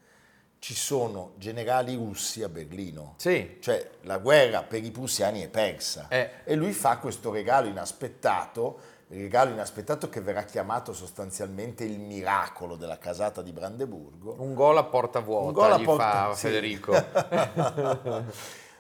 ci 0.60 0.76
sono 0.76 1.32
generali 1.38 1.96
russi 1.96 2.44
a 2.44 2.50
Berlino. 2.50 3.14
Sì, 3.18 3.58
Cioè 3.62 3.90
la 4.02 4.18
guerra 4.18 4.62
per 4.64 4.84
i 4.84 4.92
prussiani 4.92 5.42
è 5.42 5.48
persa 5.48 6.08
Eh. 6.10 6.30
e 6.44 6.56
lui 6.56 6.74
fa 6.74 6.98
questo 6.98 7.32
regalo 7.32 7.68
inaspettato, 7.68 8.80
il 9.08 9.22
regalo 9.22 9.52
inaspettato 9.52 10.10
che 10.10 10.20
verrà 10.22 10.44
chiamato 10.44 10.94
sostanzialmente 10.94 11.84
il 11.86 11.98
miracolo 12.00 12.76
della 12.76 12.98
casata 12.98 13.42
di 13.42 13.52
Brandeburgo. 13.54 14.36
un 14.40 14.54
gol 14.54 14.78
a 14.78 14.84
porta 14.84 15.20
vuota 15.22 15.48
Un 15.48 15.54
gol 15.54 15.72
a 15.72 15.78
gli 15.80 15.84
porta- 15.86 16.28
fa 16.28 16.34
sì. 16.36 16.48
Federico. 16.48 16.94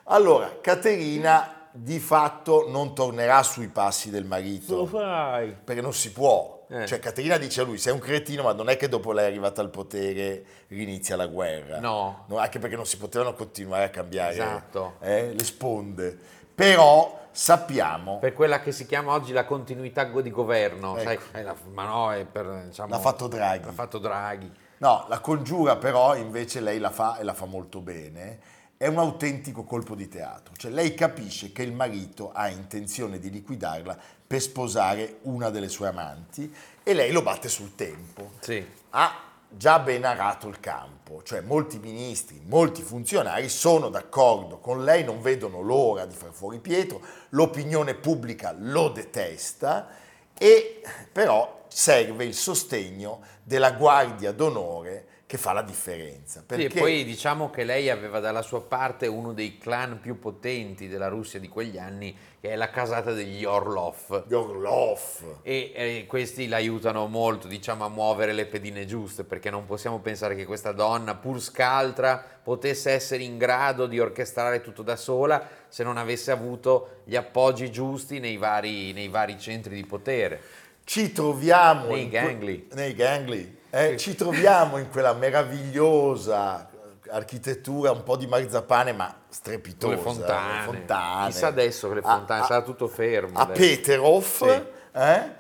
allora, 0.06 0.58
Caterina 0.62 1.54
di 1.72 2.00
fatto 2.00 2.68
non 2.70 2.94
tornerà 2.96 3.42
sui 3.44 3.68
passi 3.68 4.10
del 4.10 4.26
marito. 4.26 4.86
fai. 4.86 5.56
perché 5.64 5.82
non 5.82 5.94
si 5.94 6.12
può. 6.12 6.58
Eh. 6.72 6.86
Cioè 6.86 7.00
Caterina 7.00 7.38
dice 7.38 7.62
a 7.62 7.64
lui, 7.64 7.78
sei 7.80 7.94
un 7.94 8.00
cretino, 8.00 8.44
ma 8.44 8.54
non 8.54 8.70
è 8.70 8.78
che 8.78 8.88
dopo 8.88 9.12
lei 9.12 9.26
è 9.26 9.28
arrivata 9.28 9.60
al 9.62 9.70
potere 9.72 10.44
rinizia 10.68 11.16
la 11.16 11.26
guerra. 11.26 11.80
No. 11.80 12.26
anche 12.36 12.60
perché 12.60 12.76
non 12.76 12.86
si 12.86 12.98
potevano 12.98 13.34
continuare 13.34 13.86
a 13.86 13.90
cambiare 13.90 14.34
Esatto. 14.34 14.96
eh, 15.02 15.34
le 15.34 15.44
sponde. 15.44 16.18
Però 16.54 17.28
sappiamo, 17.32 18.20
Per 18.20 18.34
quella 18.34 18.60
che 18.62 18.72
si 18.72 18.86
chiama 18.86 19.14
oggi 19.14 19.32
la 19.34 19.46
continuità 19.46 20.04
di 20.04 20.30
governo, 20.30 20.96
Ecco. 20.98 21.22
sai? 21.32 21.44
La- 21.44 21.56
ma 21.72 21.86
no, 21.86 22.12
è 22.14 22.26
per, 22.26 22.66
diciamo, 22.68 22.90
l'ha 22.90 23.00
fatto 23.00 23.28
Draghi. 23.28 23.66
l'ha 23.66 23.72
fatto 23.72 23.98
Draghi. 23.98 24.52
No, 24.78 25.06
la 25.10 25.20
congiura 25.20 25.76
però 25.78 26.16
invece 26.16 26.60
lei 26.62 26.80
la 26.80 26.90
fa 26.92 27.18
e 27.18 27.24
la 27.24 27.34
fa 27.34 27.46
molto 27.46 27.82
bene. 27.82 28.40
È 28.82 28.88
un 28.88 28.98
autentico 28.98 29.66
colpo 29.66 29.94
di 29.94 30.08
teatro, 30.08 30.54
cioè 30.56 30.72
lei 30.72 30.94
capisce 30.94 31.52
che 31.52 31.64
il 31.64 31.74
marito 31.74 32.32
ha 32.32 32.48
intenzione 32.48 33.20
di 33.20 33.30
liquidarla 33.30 33.98
per 34.26 34.40
sposare 34.40 35.18
una 35.24 35.50
delle 35.50 35.68
sue 35.68 35.90
amanti 35.90 36.50
e 36.82 36.94
lei 36.94 37.12
lo 37.12 37.22
batte 37.22 37.50
sul 37.50 37.76
tempo. 37.76 38.36
Sì. 38.40 38.66
ha 38.92 39.22
già 39.50 39.80
ben 39.80 40.06
arato 40.06 40.48
il 40.48 40.62
campo, 40.62 41.22
cioè 41.24 41.42
molti 41.42 41.78
ministri, 41.78 42.42
molti 42.46 42.82
funzionari 42.82 43.50
sono 43.50 43.90
d'accordo 43.90 44.60
con 44.60 44.86
lei, 44.86 45.04
non 45.04 45.22
vedono 45.22 45.60
l'ora 45.60 46.06
di 46.06 46.16
far 46.16 46.32
fuori 46.32 46.60
Pietro, 46.60 47.02
l'opinione 47.32 47.96
pubblica 47.96 48.56
lo 48.58 48.88
detesta 48.88 49.90
e 50.38 50.82
però 51.12 51.66
serve 51.68 52.24
il 52.24 52.34
sostegno 52.34 53.20
della 53.44 53.74
guardia 53.74 54.32
d'onore 54.32 55.09
che 55.30 55.38
fa 55.38 55.54
la 55.54 55.62
differenza. 55.62 56.40
Sì, 56.40 56.46
Perché 56.48 56.66
e 56.66 56.70
poi 56.80 57.04
diciamo 57.06 57.52
che 57.52 57.64
lei 57.64 57.92
aveva 57.92 58.20
dalla 58.20 58.42
sua 58.42 58.64
parte 58.64 59.06
uno 59.06 59.32
dei 59.32 59.60
clan 59.60 60.00
più 60.00 60.18
potenti 60.18 60.88
della 60.88 61.08
Russia 61.08 61.40
di 61.40 61.48
quegli 61.48 61.78
anni, 61.78 62.18
che 62.42 62.50
è 62.50 62.56
la 62.56 62.72
casata 62.72 63.14
degli 63.14 63.46
Orlov. 63.46 64.24
Orlov, 64.32 65.38
E 65.44 65.72
eh, 65.76 66.06
questi 66.08 66.48
l'aiutano 66.48 67.06
molto, 67.06 67.48
diciamo, 67.48 67.86
a 67.86 67.90
muovere 67.90 68.34
le 68.34 68.48
pedine 68.48 68.88
giuste, 68.88 69.24
perché 69.24 69.52
non 69.52 69.66
possiamo 69.68 70.00
pensare 70.00 70.36
che 70.36 70.46
questa 70.46 70.72
donna, 70.72 71.14
pur 71.14 71.40
scaltra, 71.40 72.18
potesse 72.42 72.90
essere 72.90 73.22
in 73.22 73.38
grado 73.38 73.86
di 73.86 74.00
orchestrare 74.00 74.62
tutto 74.62 74.82
da 74.82 74.96
sola 74.96 75.48
se 75.68 75.84
non 75.84 75.98
avesse 75.98 76.32
avuto 76.32 77.02
gli 77.04 77.16
appoggi 77.16 77.70
giusti 77.70 78.18
nei 78.18 78.38
vari, 78.38 78.94
nei 78.94 79.10
vari 79.10 79.38
centri 79.40 79.76
di 79.76 79.86
potere. 79.86 80.42
ci 80.86 81.12
troviamo 81.12 81.90
Nei 81.94 82.02
in 82.06 82.10
que- 82.10 82.20
gangli. 82.20 82.68
nei 82.74 82.96
gangli, 82.96 83.58
eh, 83.72 83.98
ci 83.98 84.16
troviamo 84.16 84.78
in 84.78 84.90
quella 84.90 85.14
meravigliosa 85.14 86.70
architettura 87.12 87.92
un 87.92 88.04
po' 88.04 88.18
di 88.18 88.28
marzapane 88.28 88.92
ma 88.94 89.14
strepitosa 89.30 89.96
Con 89.96 89.96
le 89.96 90.02
fontane. 90.18 90.58
le 90.58 90.64
fontane. 90.64 91.32
Chissà 91.32 91.48
adesso 91.48 91.88
che 91.88 91.96
le 91.96 92.02
fontane, 92.02 92.42
a- 92.42 92.46
sarà 92.46 92.62
tutto 92.62 92.88
fermo. 92.88 93.38
a 93.40 93.42
adesso. 93.44 93.60
Peterhof 93.60 94.44
Sì. 94.48 94.64
eh, 94.92 95.32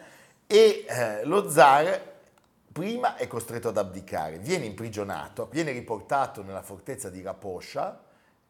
e 0.48 0.86
eh, 0.88 1.26
lo 1.26 1.50
zar 1.50 2.02
prima 2.72 3.16
è 3.18 3.28
costretto 3.28 3.68
ad 3.70 3.78
abdicare 3.78 4.38
viene 4.40 4.66
imprigionato 4.66 5.48
viene 5.52 5.72
riportato 5.72 6.42
nella 6.44 6.62
fortezza 6.62 7.10
di 7.10 7.22
Raposcia 7.22 8.00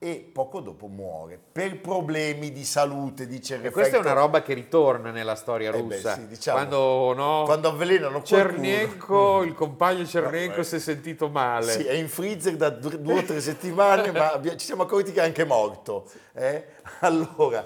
e 0.02 0.30
poco 0.34 0.62
dopo 0.62 0.88
muore 0.88 1.38
per 1.52 1.82
problemi 1.82 2.54
di 2.54 2.64
salute, 2.64 3.28
dice 3.28 3.56
il 3.56 3.66
E 3.66 3.70
questa 3.70 3.98
è 3.98 4.00
una 4.00 4.14
roba 4.14 4.42
che 4.42 4.54
ritorna 4.54 5.12
nella 5.12 5.36
storia 5.36 5.74
Eh 5.74 5.84
beh, 5.84 5.96
russa. 5.96 6.14
sì, 6.16 6.28
diciamo, 6.28 6.58
quando, 6.58 7.14
no, 7.14 7.44
quando 7.44 7.68
avvelenano. 7.68 8.24
Cernienko, 8.24 9.44
il 9.44 9.54
compagno 9.54 10.06
Cernienko 10.06 10.56
No, 10.56 10.62
eh. 10.62 10.64
si 10.64 10.76
è 10.78 10.80
sentito 10.80 11.28
male. 11.28 11.74
Sì, 11.74 11.84
è 11.84 11.92
in 11.94 12.08
freezer 12.08 12.56
da 12.56 12.70
due 12.70 13.20
o 13.20 13.24
tre 13.24 13.42
settimane, 13.42 14.12
ma 14.14 14.40
ci 14.56 14.66
siamo 14.66 14.84
accorti 14.84 15.12
che 15.12 15.20
è 15.22 15.26
anche 15.26 15.44
morto. 15.44 16.10
eh? 16.34 16.66
Allora, 17.02 17.66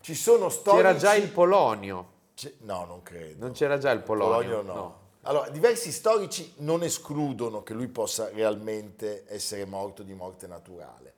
ci 0.00 0.14
sono 0.14 0.50
storici... 0.50 0.82
C'era 0.84 0.96
già 0.96 1.14
il 1.16 1.30
Polonio. 1.30 2.10
C'è- 2.36 2.52
No, 2.60 2.84
non 2.84 3.02
credo. 3.02 3.44
Non 3.44 3.52
c'era 3.54 3.78
già 3.78 3.90
il 3.90 4.02
Polonio? 4.02 4.58
Polonio 4.58 4.72
no. 4.72 5.00
Allora, 5.22 5.48
diversi 5.50 5.90
storici 5.90 6.54
non 6.58 6.84
escludono 6.84 7.64
che 7.64 7.74
lui 7.74 7.88
possa 7.88 8.28
realmente 8.32 9.24
essere 9.28 9.64
morto 9.64 10.04
di 10.04 10.14
morte 10.14 10.46
naturale. 10.46 11.14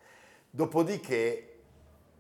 Dopodiché, 0.55 1.63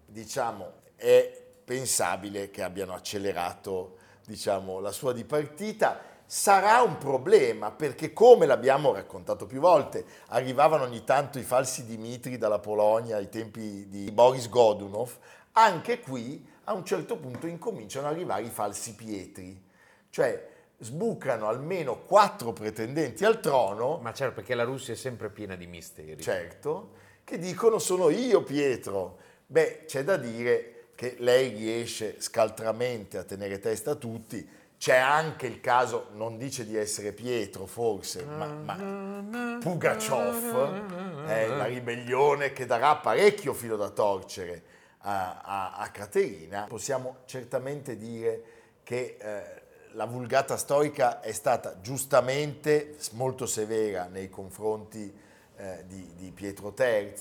diciamo, 0.06 0.72
è 0.96 1.40
pensabile 1.64 2.50
che 2.50 2.64
abbiano 2.64 2.92
accelerato, 2.92 3.96
diciamo, 4.26 4.80
la 4.80 4.90
sua 4.90 5.12
dipartita. 5.12 6.00
Sarà 6.26 6.82
un 6.82 6.98
problema 6.98 7.70
perché, 7.70 8.12
come 8.12 8.46
l'abbiamo 8.46 8.92
raccontato 8.92 9.46
più 9.46 9.60
volte, 9.60 10.04
arrivavano 10.30 10.82
ogni 10.82 11.04
tanto 11.04 11.38
i 11.38 11.44
falsi 11.44 11.84
Dimitri 11.84 12.36
dalla 12.36 12.58
Polonia 12.58 13.18
ai 13.18 13.28
tempi 13.28 13.88
di 13.88 14.10
Boris 14.10 14.48
Godunov. 14.48 15.16
Anche 15.52 16.00
qui, 16.00 16.44
a 16.64 16.72
un 16.72 16.84
certo 16.84 17.16
punto, 17.16 17.46
incominciano 17.46 18.08
ad 18.08 18.14
arrivare 18.14 18.42
i 18.42 18.50
falsi 18.50 18.96
Pietri. 18.96 19.64
Cioè, 20.10 20.48
sbucano 20.78 21.46
almeno 21.46 22.02
quattro 22.02 22.52
pretendenti 22.52 23.24
al 23.24 23.38
trono, 23.38 23.98
Ma 23.98 24.12
certo, 24.12 24.34
perché 24.34 24.56
la 24.56 24.64
Russia 24.64 24.92
è 24.92 24.96
sempre 24.96 25.30
piena 25.30 25.54
di 25.54 25.68
misteri. 25.68 26.20
certo, 26.20 27.03
che 27.24 27.38
dicono 27.38 27.78
sono 27.78 28.10
io 28.10 28.42
Pietro. 28.42 29.18
Beh, 29.46 29.84
c'è 29.86 30.04
da 30.04 30.16
dire 30.16 30.88
che 30.94 31.16
lei 31.18 31.48
riesce 31.50 32.20
scaltramente 32.20 33.18
a 33.18 33.24
tenere 33.24 33.58
testa 33.58 33.92
a 33.92 33.96
tutti. 33.96 34.46
C'è 34.76 34.96
anche 34.96 35.46
il 35.46 35.60
caso, 35.60 36.08
non 36.12 36.36
dice 36.36 36.66
di 36.66 36.76
essere 36.76 37.12
Pietro 37.12 37.64
forse, 37.64 38.24
ma, 38.24 38.46
ma 38.46 39.58
Pugaciov, 39.58 41.24
è 41.26 41.46
la 41.46 41.64
ribellione 41.64 42.52
che 42.52 42.66
darà 42.66 42.96
parecchio 42.96 43.54
filo 43.54 43.76
da 43.76 43.88
torcere 43.88 44.62
a, 44.98 45.40
a- 45.42 45.72
a 45.76 45.88
Caterina. 45.88 46.66
Possiamo 46.68 47.18
certamente 47.24 47.96
dire 47.96 48.42
che 48.82 49.16
eh, 49.18 49.62
la 49.92 50.04
vulgata 50.04 50.58
storica 50.58 51.20
è 51.20 51.32
stata 51.32 51.80
giustamente 51.80 52.96
molto 53.12 53.46
severa 53.46 54.06
nei 54.06 54.28
confronti 54.28 55.10
eh, 55.56 55.84
di, 55.86 56.14
di 56.16 56.30
Pietro 56.32 56.74
III. 56.76 57.14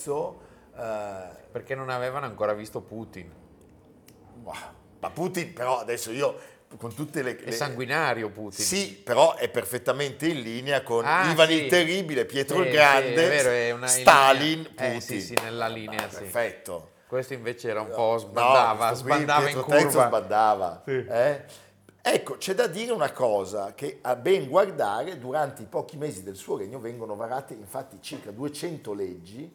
eh, 0.77 1.27
Perché 1.51 1.75
non 1.75 1.89
avevano 1.89 2.25
ancora 2.25 2.53
visto 2.53 2.81
Putin. 2.81 3.31
ma 4.99 5.09
Putin 5.09 5.53
però 5.53 5.79
adesso 5.79 6.11
io 6.11 6.51
con 6.77 6.93
tutte 6.95 7.21
le... 7.21 7.37
È 7.37 7.51
sanguinario 7.51 8.29
Putin. 8.29 8.65
Sì, 8.65 8.93
però 8.95 9.35
è 9.35 9.47
perfettamente 9.49 10.27
in 10.27 10.41
linea 10.41 10.81
con 10.81 11.05
Ah, 11.05 11.29
Ivan 11.31 11.47
sì. 11.47 11.53
il 11.63 11.69
Terribile, 11.69 12.25
Pietro 12.25 12.55
Sì, 12.57 12.61
il 12.63 12.67
sì, 12.69 12.73
Grande, 12.73 13.13
è 13.25 13.29
vero, 13.29 13.49
è 13.49 13.71
una- 13.71 13.85
in 13.85 14.01
Stalin, 14.01 14.63
Putin. 14.63 14.85
eh, 14.95 14.99
sì, 15.01 15.21
sì, 15.21 15.35
nella 15.43 15.67
linea, 15.67 16.09
sì. 16.09 16.17
Perfetto. 16.17 16.89
Questo 17.05 17.33
invece 17.35 17.69
era 17.69 17.81
un 17.81 17.89
po' 17.89 18.13
No, 18.13 18.17
sbandava, 18.17 18.87
qui, 18.87 18.95
sbandava 18.97 19.39
in 19.41 19.45
Pietro 19.53 19.63
curva. 19.65 20.05
sbandava. 20.07 20.83
eh? 20.85 21.43
Ecco, 22.05 22.35
c'è 22.35 22.53
da 22.53 22.67
dire 22.67 22.91
una 22.91 23.13
cosa, 23.13 23.73
che 23.73 23.99
a 24.01 24.17
ben 24.17 24.49
guardare, 24.49 25.17
durante 25.17 25.61
i 25.61 25.67
pochi 25.67 25.95
mesi 25.95 26.21
del 26.21 26.35
suo 26.35 26.57
regno 26.57 26.81
vengono 26.81 27.15
varate 27.15 27.53
infatti 27.53 27.97
circa 28.01 28.29
200 28.29 28.93
leggi, 28.93 29.49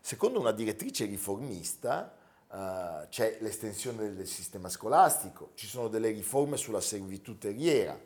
secondo 0.00 0.40
una 0.40 0.52
direttrice 0.52 1.04
riformista, 1.04 2.10
eh, 2.50 3.06
c'è 3.10 3.36
l'estensione 3.40 4.14
del 4.14 4.26
sistema 4.26 4.70
scolastico, 4.70 5.50
ci 5.54 5.66
sono 5.66 5.88
delle 5.88 6.08
riforme 6.08 6.56
sulla 6.56 6.80
servitù 6.80 7.36
terriera, 7.36 8.00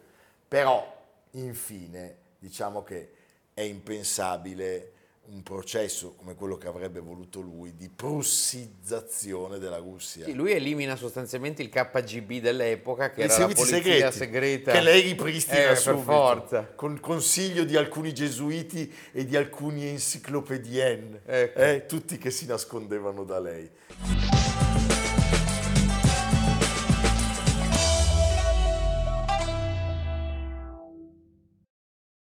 però 0.49 0.85
infine 1.31 2.17
diciamo 2.41 2.83
che 2.83 3.13
è 3.55 3.61
impensabile 3.61 4.94
un 5.27 5.43
processo 5.43 6.15
come 6.17 6.35
quello 6.35 6.57
che 6.57 6.69
avrebbe 6.69 7.01
voluto 7.01 7.41
lui 7.41 7.75
di 7.75 7.89
prussizzazione 7.89 9.59
della 9.59 9.79
Russia. 9.79 10.25
Sì, 10.27 10.35
lui 10.35 10.53
elimina 10.53 10.97
sostanzialmente 10.97 11.63
il 11.63 11.71
KGB 11.71 12.41
dell'epoca, 12.41 13.11
che 13.11 13.23
I 13.23 13.25
era 13.25 13.39
la 13.39 13.45
polizia 13.47 13.65
segreti, 13.77 14.17
segreta. 14.17 14.73
che 14.73 14.81
lei 14.81 15.01
ripristina 15.03 15.63
Eh, 15.63 15.67
per 15.69 15.79
subito, 15.79 16.03
forza. 16.03 16.73
con 16.75 17.01
consiglio 17.01 17.65
di 17.65 17.77
alcuni 17.77 18.13
gesuiti 18.13 18.93
e 19.13 19.25
di 19.25 19.37
alcuni 19.37 19.87
enciclopedien, 19.87 21.21
Ecco. 21.25 21.59
eh, 21.59 21.87
tutti 21.87 22.19
che 22.19 22.31
si 22.31 22.45
nascondevano 22.47 23.25
da 23.25 23.41
lei. 23.41 23.71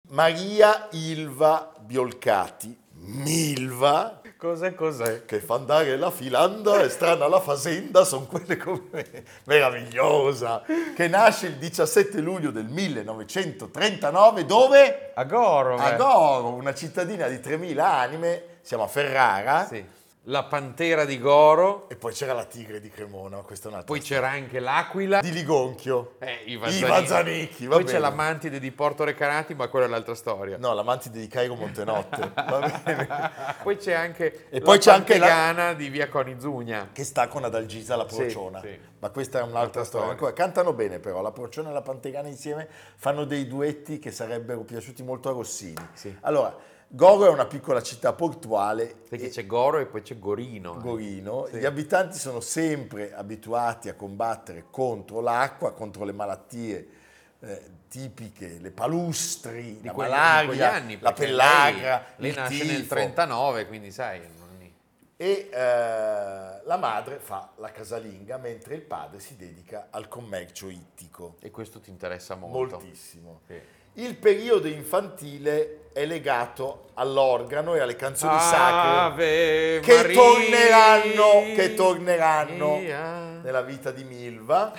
Maria 0.10 0.90
Ilva 0.92 1.74
Biolcati, 1.80 2.78
Milva, 3.06 4.22
Cos'è, 4.38 4.74
cos'è? 4.76 5.26
che 5.26 5.40
fa 5.40 5.56
andare 5.56 5.96
la 5.98 6.12
filanda 6.12 6.82
e 6.82 6.90
strana 6.90 7.28
la 7.28 7.40
fasenda, 7.40 8.04
sono 8.04 8.26
quelle 8.26 8.58
come 8.58 8.82
me. 8.92 9.24
meravigliosa, 9.46 10.64
che 10.96 11.08
nasce 11.08 11.48
il 11.48 11.56
17 11.56 12.20
luglio 12.20 12.52
del 12.52 12.66
1939, 12.66 14.46
dove? 14.46 15.12
A 15.16 15.24
Goro. 15.24 15.76
A. 15.78 15.94
Goro, 15.94 16.50
una 16.50 16.74
cittadina 16.74 17.28
di 17.28 17.36
3.000 17.38 17.78
anime, 17.80 18.44
siamo 18.62 18.84
a 18.84 18.88
Ferrara, 18.88 19.66
Sì. 19.66 19.86
La 20.28 20.44
pantera 20.46 21.04
di 21.04 21.20
Goro, 21.20 21.90
e 21.90 21.98
poi 21.98 22.14
c'era 22.14 22.32
la 22.32 22.46
tigre 22.46 22.80
di 22.80 22.90
Cremona, 22.90 23.40
questa 23.40 23.68
è 23.68 23.72
un'altra 23.72 23.94
poi 23.94 24.02
c'era 24.02 24.30
anche 24.30 24.62
l'aquila. 24.62 25.20
di 25.20 25.34
Ligonchio, 25.34 26.16
Eh, 26.20 26.44
i 26.46 26.58
Zanicchi. 26.58 26.82
Vazanicchi, 26.86 27.66
va 27.66 27.76
Poi 27.76 27.84
c'è 27.84 27.92
bene. 27.92 28.00
la 28.00 28.10
mantide 28.12 28.60
di 28.62 28.72
Porto 28.72 29.04
Recanati, 29.04 29.54
ma 29.54 29.68
quella 29.68 29.86
è 29.86 29.90
l'altra 29.90 30.16
storia. 30.16 30.56
No, 30.58 30.74
la 30.74 30.84
mantide 30.84 31.20
di 31.20 31.28
Cairo 31.28 31.56
Montenotte, 31.56 32.32
va 32.36 32.82
bene. 32.86 33.08
Poi 33.64 33.76
c'è 33.76 33.92
anche 33.92 34.48
E 34.50 34.60
la 34.60 34.64
poi 34.66 34.78
c'è 34.78 34.92
anche 34.94 35.18
la- 35.18 35.74
di 35.76 35.90
Via 35.90 36.08
Conizugna. 36.08 36.88
che 36.94 37.04
sta 37.04 37.28
con 37.28 37.44
Adalgisa 37.44 37.98
la 37.98 38.08
Sì, 38.08 38.16
prociona. 38.16 38.62
sì. 38.62 38.80
Ma 39.00 39.10
questa 39.10 39.40
è 39.40 39.42
un'altra 39.42 39.60
Un'altra 39.60 39.84
storia. 39.84 40.08
storia. 40.08 40.12
Ancora, 40.12 40.32
cantano 40.32 40.72
bene 40.72 41.00
però, 41.00 41.22
la 41.22 41.32
prociona 41.34 41.70
e 41.70 41.74
la 41.74 41.82
pantegana 41.82 42.30
insieme 42.30 42.70
fanno 42.96 43.26
dei 43.26 43.46
duetti 43.46 44.00
che 44.00 44.12
sarebbero 44.12 44.62
piaciuti 44.62 45.04
molto 45.04 45.28
a 45.28 45.34
Rossini. 45.34 45.86
Sì. 45.92 46.16
Allora, 46.22 46.56
Goro 46.96 47.26
è 47.26 47.30
una 47.30 47.48
piccola 47.48 47.82
città 47.82 48.14
portuale 48.14 48.96
Perché 49.10 49.30
c'è 49.30 49.48
Goro 49.48 49.80
e 49.80 49.88
poi 49.88 50.04
c'è 50.04 50.20
Gorino. 50.20 50.78
Gorino. 50.80 51.48
Sì. 51.50 51.58
Gli 51.58 51.66
abitanti 51.66 52.20
sono 52.20 52.40
sempre 52.40 53.16
abituati 53.16 53.90
a 53.90 53.96
combattere 53.96 54.66
contro 54.70 55.20
l'acqua, 55.20 55.74
contro 55.74 56.04
le 56.04 56.12
malattie 56.12 56.88
eh, 57.40 57.62
tipiche, 57.88 58.60
le 58.60 58.70
palustri, 58.70 59.80
Di 59.80 59.88
la 59.88 59.92
quegli- 59.92 60.10
malaria, 60.12 60.74
anni, 60.74 61.00
la 61.00 61.14
pellagra, 61.14 61.98
Lei, 61.98 62.06
lei 62.18 62.30
il 62.30 62.36
nasce 62.36 62.64
nel 62.64 62.82
tifo. 62.82 62.94
39, 62.94 63.66
quindi 63.66 63.92
sai. 63.92 64.22
e 65.18 65.50
eh, 65.52 65.58
la 66.64 66.78
madre 66.78 67.18
fa 67.18 67.54
la 67.56 67.72
casalinga 67.72 68.38
mentre 68.38 68.76
il 68.76 68.82
padre 68.82 69.20
si 69.20 69.36
dedica 69.36 69.88
al 69.90 70.08
commercio 70.08 70.70
ittico. 70.70 71.38
E 71.40 71.50
questo 71.50 71.80
ti 71.80 71.90
interessa 71.90 72.36
molto. 72.36 72.76
Moltissimo. 72.76 73.42
Sì. 73.48 73.82
Il 73.96 74.16
periodo 74.16 74.68
infantile 74.68 75.90
è 75.94 76.06
legato 76.06 76.86
all'organo 76.96 77.76
e 77.76 77.80
alle 77.80 77.96
canzoni 77.96 78.34
Ave 78.34 78.42
sacre 78.42 79.80
che 79.82 80.14
torneranno, 80.14 81.54
che 81.54 81.74
torneranno 81.76 82.78
nella 82.80 83.62
vita 83.62 83.92
di 83.92 84.04
Milva 84.04 84.74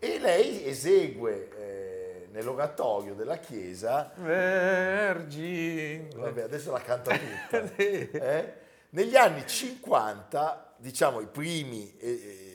e 0.00 0.18
lei 0.18 0.66
esegue 0.66 1.48
eh, 1.56 2.26
nell'oratorio 2.32 3.14
della 3.14 3.38
chiesa 3.38 4.10
Vergine. 4.16 6.08
Vabbè, 6.16 6.42
adesso 6.42 6.72
la 6.72 6.80
canta 6.80 7.16
tutta. 7.16 7.74
Eh? 7.76 8.64
Negli 8.90 9.16
anni 9.16 9.46
50, 9.46 10.74
diciamo, 10.78 11.20
i 11.20 11.26
primi, 11.26 11.94
eh, 11.98 12.45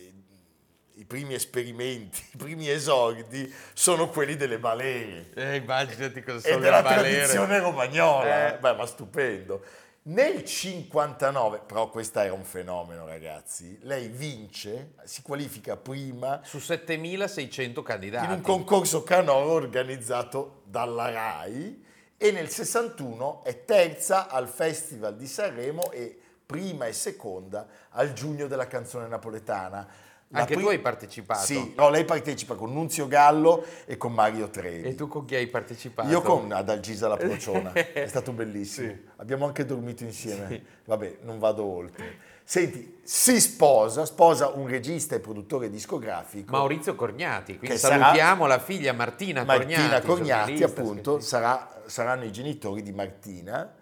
i 0.95 1.05
primi 1.05 1.33
esperimenti, 1.33 2.21
i 2.33 2.37
primi 2.37 2.69
esordi 2.69 3.53
sono 3.73 4.09
quelli 4.09 4.35
delle 4.35 4.59
balene 4.59 5.29
Eh, 5.33 5.55
immaginati 5.57 6.21
cosa 6.23 6.37
e 6.47 6.51
sono 6.51 6.59
della 6.61 6.77
le 6.77 6.83
balere. 6.83 7.09
tradizione 7.11 7.59
romagnola. 7.59 8.55
Eh. 8.55 8.57
Beh, 8.59 8.73
ma 8.75 8.85
stupendo. 8.85 9.63
Nel 10.03 10.43
59, 10.43 11.59
però 11.67 11.89
questo 11.91 12.19
era 12.21 12.33
un 12.33 12.43
fenomeno 12.43 13.05
ragazzi, 13.05 13.77
lei 13.83 14.07
vince, 14.07 14.93
si 15.03 15.21
qualifica 15.21 15.77
prima 15.77 16.41
Su 16.43 16.57
7600 16.57 17.83
candidati. 17.83 18.25
in 18.25 18.31
un 18.31 18.41
concorso 18.41 19.03
canoro 19.03 19.51
organizzato 19.51 20.61
dalla 20.65 21.11
RAI 21.11 21.85
e 22.17 22.31
nel 22.31 22.49
61 22.49 23.43
è 23.43 23.63
terza 23.63 24.27
al 24.27 24.47
Festival 24.47 25.15
di 25.15 25.27
Sanremo 25.27 25.91
e 25.91 26.17
prima 26.47 26.87
e 26.87 26.93
seconda 26.93 27.67
al 27.91 28.13
Giugno 28.13 28.47
della 28.47 28.67
canzone 28.67 29.07
napoletana. 29.07 29.87
Anche 30.33 30.53
prim- 30.53 30.65
tu 30.65 30.71
hai 30.71 30.79
partecipato. 30.79 31.43
Sì, 31.45 31.73
no, 31.75 31.89
lei 31.89 32.05
partecipa 32.05 32.55
con 32.55 32.71
Nunzio 32.73 33.07
Gallo 33.07 33.65
e 33.85 33.97
con 33.97 34.13
Mario 34.13 34.49
Trevi. 34.49 34.87
E 34.87 34.95
tu 34.95 35.07
con 35.07 35.25
chi 35.25 35.35
hai 35.35 35.47
partecipato? 35.47 36.09
Io 36.09 36.21
con 36.21 36.51
Adalgisa 36.51 37.07
la 37.07 37.17
Prociona, 37.17 37.73
è 37.73 38.05
stato 38.07 38.31
bellissimo. 38.31 38.89
Sì. 38.89 38.97
Abbiamo 39.17 39.45
anche 39.45 39.65
dormito 39.65 40.03
insieme. 40.03 40.63
Vabbè, 40.85 41.17
non 41.23 41.37
vado 41.39 41.63
oltre. 41.65 42.29
Senti, 42.43 42.99
si 43.03 43.39
sposa, 43.39 44.05
sposa 44.05 44.47
un 44.49 44.67
regista 44.67 45.15
e 45.15 45.19
produttore 45.19 45.69
discografico. 45.69 46.51
Maurizio 46.51 46.95
Corgnati, 46.95 47.57
quindi 47.57 47.75
Che 47.75 47.77
sarà- 47.81 47.97
salutiamo 47.99 48.45
la 48.45 48.59
figlia 48.59 48.93
Martina, 48.93 49.43
Martina 49.43 50.01
Corgnati. 50.01 50.63
Appunto, 50.63 51.19
sì. 51.19 51.27
sarà- 51.27 51.81
saranno 51.85 52.23
i 52.25 52.31
genitori 52.31 52.81
di 52.81 52.91
Martina. 52.91 53.73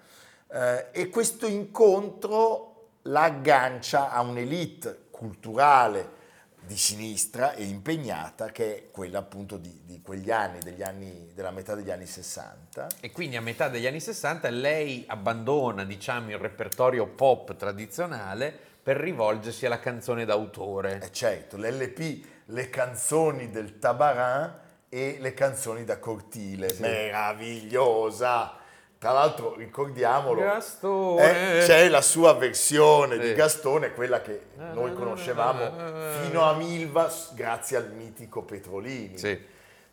eh, 0.51 0.87
e 0.91 1.09
questo 1.09 1.45
incontro 1.47 2.87
la 3.03 3.21
aggancia 3.23 4.09
a 4.11 4.21
un'elite 4.21 5.05
culturale 5.11 6.17
di 6.69 6.77
sinistra 6.77 7.53
e 7.55 7.63
impegnata 7.63 8.51
che 8.51 8.75
è 8.75 8.91
quella 8.91 9.17
appunto 9.17 9.57
di, 9.57 9.81
di 9.85 10.03
quegli 10.03 10.29
anni, 10.29 10.59
degli 10.59 10.83
anni, 10.83 11.31
della 11.33 11.49
metà 11.49 11.73
degli 11.73 11.89
anni 11.89 12.05
60. 12.05 12.87
E 12.99 13.09
quindi 13.09 13.37
a 13.37 13.41
metà 13.41 13.69
degli 13.69 13.87
anni 13.87 13.99
60 13.99 14.47
lei 14.51 15.03
abbandona, 15.07 15.83
diciamo, 15.83 16.29
il 16.29 16.37
repertorio 16.37 17.07
pop 17.07 17.55
tradizionale 17.55 18.55
per 18.83 18.97
rivolgersi 18.97 19.65
alla 19.65 19.79
canzone 19.79 20.25
d'autore. 20.25 20.99
E 21.01 21.11
certo, 21.11 21.57
l'LP, 21.57 22.23
le 22.45 22.69
canzoni 22.69 23.49
del 23.49 23.79
Tabarin 23.79 24.53
e 24.89 25.17
le 25.19 25.33
canzoni 25.33 25.83
da 25.83 25.97
cortile, 25.97 26.75
meravigliosa. 26.77 28.58
Tra 28.99 29.13
l'altro 29.13 29.55
ricordiamolo, 29.55 30.41
Gastone. 30.41 31.61
eh, 31.61 31.65
c'è 31.65 31.87
la 31.87 32.01
sua 32.01 32.33
versione 32.33 33.15
Sì. 33.15 33.21
di 33.21 33.33
Gastone, 33.33 33.93
quella 33.93 34.21
che 34.21 34.47
noi 34.73 34.93
conoscevamo 34.93 35.71
fino 36.21 36.41
a 36.43 36.53
Milva 36.55 37.09
grazie 37.33 37.77
al 37.77 37.91
mitico 37.93 38.41
Petrolini. 38.43 39.17
Sì. 39.17 39.39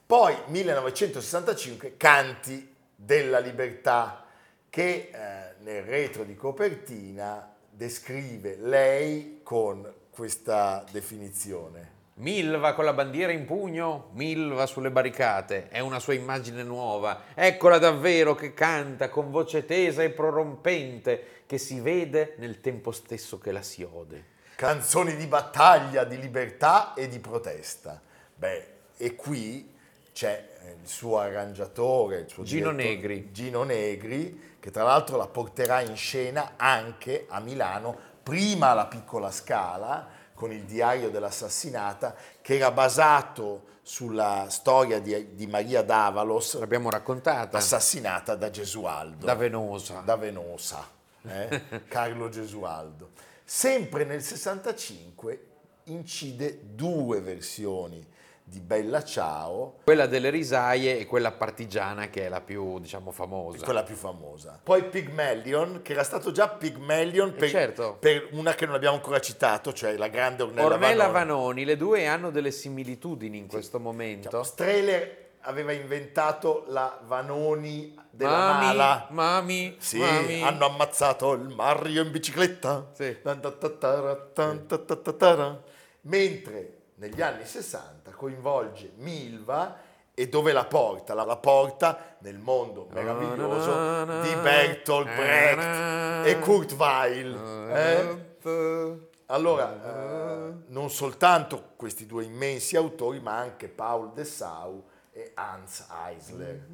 Poi 0.04 0.36
1965 0.46 1.96
Canti 1.96 2.74
della 2.96 3.38
libertà 3.38 4.24
che 4.68 5.10
eh, 5.12 5.54
nel 5.62 5.82
retro 5.84 6.24
di 6.24 6.34
copertina 6.34 7.48
descrive 7.70 8.56
lei 8.58 9.40
con 9.44 9.88
questa 10.10 10.84
definizione. 10.90 11.94
Milva 12.18 12.72
con 12.72 12.86
la 12.86 12.94
bandiera 12.94 13.30
in 13.30 13.44
pugno, 13.44 14.08
Milva 14.14 14.64
sulle 14.64 14.90
barricate, 14.90 15.68
è 15.68 15.80
una 15.80 15.98
sua 15.98 16.14
immagine 16.14 16.62
nuova. 16.62 17.24
Eccola 17.34 17.76
davvero 17.76 18.34
che 18.34 18.54
canta 18.54 19.10
con 19.10 19.30
voce 19.30 19.66
tesa 19.66 20.02
e 20.02 20.08
prorompente, 20.08 21.42
che 21.44 21.58
si 21.58 21.78
vede 21.78 22.36
nel 22.38 22.62
tempo 22.62 22.90
stesso 22.90 23.36
che 23.36 23.52
la 23.52 23.60
si 23.60 23.82
ode. 23.82 24.24
Canzoni 24.56 25.14
di 25.14 25.26
battaglia, 25.26 26.04
di 26.04 26.18
libertà 26.18 26.94
e 26.94 27.06
di 27.06 27.18
protesta. 27.18 28.00
Beh, 28.34 28.66
e 28.96 29.14
qui 29.14 29.74
c'è 30.14 30.48
eh, 30.62 30.76
il 30.80 30.88
suo 30.88 31.18
arrangiatore, 31.18 32.20
il 32.20 32.30
suo 32.30 32.44
Gino 32.44 32.70
direttore- 32.70 32.94
Negri. 32.94 33.28
Gino 33.30 33.62
Negri, 33.62 34.56
che 34.58 34.70
tra 34.70 34.84
l'altro 34.84 35.18
la 35.18 35.26
porterà 35.26 35.82
in 35.82 35.96
scena 35.96 36.54
anche 36.56 37.26
a 37.28 37.40
Milano, 37.40 37.94
prima 38.22 38.68
alla 38.70 38.86
piccola 38.86 39.30
scala, 39.30 40.15
con 40.36 40.52
il 40.52 40.62
diario 40.62 41.10
dell'assassinata, 41.10 42.14
che 42.40 42.56
era 42.56 42.70
basato 42.70 43.74
sulla 43.82 44.46
storia 44.50 45.00
di, 45.00 45.34
di 45.34 45.46
Maria 45.46 45.82
D'Avalos, 45.82 46.58
L'abbiamo 46.58 46.90
raccontata 46.90 47.56
assassinata 47.56 48.34
da 48.36 48.50
Gesualdo 48.50 49.24
da 49.24 49.34
Venosa. 49.34 50.02
da 50.04 50.16
Venosa, 50.16 50.88
eh? 51.22 51.62
Carlo 51.88 52.28
Gesualdo. 52.28 53.10
Sempre 53.44 54.04
nel 54.04 54.22
65 54.22 55.46
incide 55.84 56.58
due 56.62 57.20
versioni 57.20 58.04
di 58.48 58.60
Bella 58.60 59.02
Ciao, 59.02 59.78
Quella 59.82 60.06
delle 60.06 60.30
risaie 60.30 61.00
e 61.00 61.06
quella 61.06 61.32
partigiana 61.32 62.08
che 62.10 62.26
è 62.26 62.28
la 62.28 62.40
più, 62.40 62.78
diciamo, 62.78 63.10
famosa. 63.10 63.64
quella 63.64 63.82
più 63.82 63.96
famosa. 63.96 64.60
Poi 64.62 64.84
Pygmalion, 64.84 65.80
che 65.82 65.92
era 65.92 66.04
stato 66.04 66.30
già 66.30 66.48
Pygmalion 66.48 67.34
per, 67.34 67.48
certo. 67.48 67.96
per 67.98 68.28
una 68.30 68.54
che 68.54 68.64
non 68.66 68.76
abbiamo 68.76 68.94
ancora 68.94 69.18
citato, 69.20 69.72
cioè 69.72 69.96
la 69.96 70.06
grande 70.06 70.44
Ornella, 70.44 70.64
Ornella 70.74 71.06
Vanoni. 71.08 71.26
Vanoni, 71.26 71.64
le 71.64 71.76
due 71.76 72.06
hanno 72.06 72.30
delle 72.30 72.52
similitudini 72.52 73.36
in 73.36 73.48
questo 73.48 73.80
momento. 73.80 74.44
Strehler 74.44 75.24
aveva 75.40 75.72
inventato 75.72 76.66
la 76.68 77.00
Vanoni 77.04 77.98
della 78.10 78.30
mami, 78.30 78.64
mala. 78.66 79.06
mami, 79.10 79.76
Sì, 79.80 79.98
mami. 79.98 80.42
hanno 80.42 80.66
ammazzato 80.66 81.32
il 81.32 81.48
Mario 81.48 82.04
in 82.04 82.12
bicicletta. 82.12 82.90
Sì. 82.94 83.16
Mentre 86.02 86.75
negli 86.96 87.20
anni 87.22 87.44
60 87.44 88.10
coinvolge 88.12 88.92
Milva 88.96 89.76
e 90.14 90.28
dove 90.28 90.52
la 90.52 90.64
porta? 90.64 91.14
La, 91.14 91.24
la 91.24 91.36
porta 91.36 92.16
nel 92.20 92.38
mondo 92.38 92.88
meraviglioso 92.90 94.04
di 94.22 94.34
Bertolt 94.36 95.14
Brecht 95.14 96.26
e 96.26 96.38
Kurt 96.40 96.72
Weill. 96.72 97.34
eh? 97.74 99.14
Allora, 99.26 100.48
eh, 100.48 100.52
non 100.68 100.88
soltanto 100.88 101.70
questi 101.76 102.06
due 102.06 102.24
immensi 102.24 102.76
autori, 102.76 103.18
ma 103.20 103.36
anche 103.36 103.68
Paul 103.68 104.12
Dessau 104.12 104.84
e 105.10 105.32
Hans 105.34 105.84
Eisler. 106.06 106.64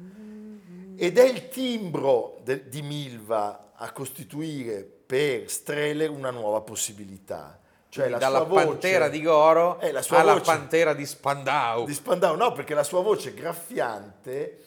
Ed 0.95 1.17
è 1.17 1.23
il 1.23 1.47
timbro 1.49 2.37
de- 2.43 2.69
di 2.69 2.83
Milva 2.83 3.71
a 3.75 3.91
costituire 3.91 4.83
per 4.83 5.49
Strehler 5.49 6.11
una 6.11 6.29
nuova 6.29 6.61
possibilità. 6.61 7.59
Cioè 7.93 8.09
la 8.09 8.17
Dalla 8.17 8.37
sua 8.39 8.47
voce, 8.47 8.65
pantera 8.65 9.07
di 9.07 9.21
Goro 9.21 9.79
Eh, 9.79 9.89
alla 9.89 10.33
voce- 10.33 10.45
pantera 10.45 10.93
di 10.95 11.05
Spandau. 11.05 11.85
di 11.85 11.93
Spandau, 11.93 12.35
no, 12.35 12.51
perché 12.51 12.73
la 12.73 12.81
sua 12.81 13.03
voce 13.03 13.35
graffiante 13.35 14.57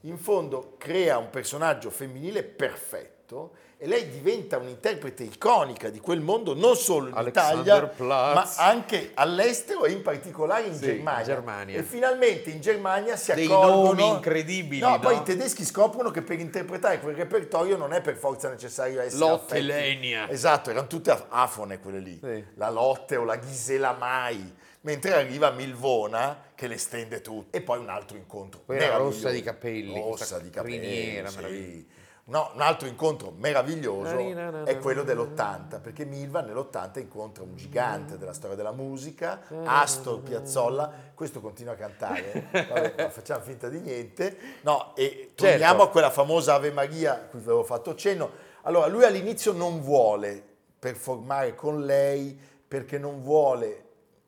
in 0.00 0.18
fondo 0.18 0.74
crea 0.78 1.16
un 1.16 1.30
personaggio 1.30 1.90
femminile 1.90 2.42
perfetto 2.42 3.52
e 3.82 3.88
lei 3.88 4.08
diventa 4.08 4.58
un'interprete 4.58 5.24
iconica 5.24 5.88
di 5.90 5.98
quel 5.98 6.20
mondo 6.20 6.54
non 6.54 6.76
solo 6.76 7.08
in 7.08 7.26
Italia, 7.26 7.74
Alexanderplatz. 7.74 8.56
ma 8.58 8.64
anche 8.64 9.10
all'estero 9.14 9.86
e 9.86 9.90
in 9.90 10.02
particolare 10.02 10.66
in 10.68 10.74
Sì, 10.74 10.84
Germania. 10.84 11.18
in 11.18 11.24
Germania. 11.26 11.78
E 11.80 11.82
finalmente 11.82 12.50
in 12.50 12.60
Germania 12.60 13.16
si 13.16 13.34
Dei 13.34 13.46
accorgono... 13.46 13.82
nomi 13.94 14.06
incredibili, 14.08 14.80
No, 14.80 14.90
no? 14.90 14.98
poi 15.00 15.16
i 15.16 15.22
tedeschi 15.24 15.64
scoprono 15.64 16.12
che 16.12 16.22
per 16.22 16.38
interpretare 16.38 17.00
quel 17.00 17.16
repertorio 17.16 17.76
non 17.76 17.92
è 17.92 18.00
per 18.00 18.14
forza 18.14 18.48
necessario 18.48 19.00
essere 19.00 19.18
Lotte 19.18 19.44
affetti- 19.56 19.66
Lenia. 19.66 20.28
Esatto, 20.30 20.70
erano 20.70 20.86
tutte 20.86 21.10
af- 21.10 21.26
afone 21.30 21.80
quelle 21.80 21.98
lì. 21.98 22.20
Sì. 22.22 22.44
La 22.54 22.70
Lotte 22.70 23.16
o 23.16 23.24
la 23.24 23.40
Gisela 23.40 23.96
Mai. 23.98 24.54
Mentre 24.82 25.12
arriva 25.14 25.50
Milvona 25.50 26.40
che 26.54 26.68
le 26.68 26.76
stende 26.78 27.20
tutte. 27.20 27.56
E 27.56 27.60
poi 27.62 27.78
un 27.78 27.88
altro 27.88 28.16
incontro. 28.16 28.60
Poi 28.64 28.78
rossa 28.96 29.30
di 29.30 29.42
capelli, 29.42 29.92
Rossa 29.92 30.38
di 30.38 30.50
capelli. 30.50 31.26
sì. 31.28 32.00
No, 32.24 32.52
un 32.54 32.60
altro 32.60 32.86
incontro 32.86 33.32
meraviglioso 33.36 34.16
è 34.64 34.78
quello 34.78 35.02
dell'80, 35.02 35.80
perché 35.80 36.04
Milva 36.04 36.40
nell'80 36.40 37.00
incontra 37.00 37.42
un 37.42 37.56
gigante 37.56 38.16
della 38.16 38.32
storia 38.32 38.54
della 38.54 38.70
musica, 38.70 39.40
Astor 39.64 40.20
Piazzolla, 40.20 40.92
questo 41.14 41.40
continua 41.40 41.72
a 41.72 41.76
cantare, 41.76 42.46
vabbè, 42.52 42.94
ma 42.96 43.10
facciamo 43.10 43.42
finta 43.42 43.68
di 43.68 43.80
niente, 43.80 44.36
no, 44.62 44.94
e 44.94 45.32
torniamo 45.34 45.62
Certo. 45.62 45.82
a 45.82 45.88
quella 45.90 46.10
famosa 46.10 46.54
Ave 46.54 46.70
Maria 46.70 47.16
cui 47.28 47.40
vi 47.40 47.46
avevo 47.46 47.64
fatto 47.64 47.96
cenno. 47.96 48.30
Allora, 48.62 48.86
lui 48.86 49.02
all'inizio 49.04 49.50
non 49.52 49.80
vuole 49.80 50.40
performare 50.78 51.56
con 51.56 51.84
lei 51.84 52.38
perché 52.68 52.98
non 52.98 53.20
vuole 53.20 53.84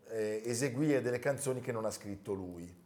eh, 0.08 0.42
eseguire 0.44 1.00
delle 1.00 1.20
canzoni 1.20 1.60
che 1.60 1.70
non 1.70 1.84
ha 1.84 1.90
scritto 1.92 2.32
lui, 2.32 2.82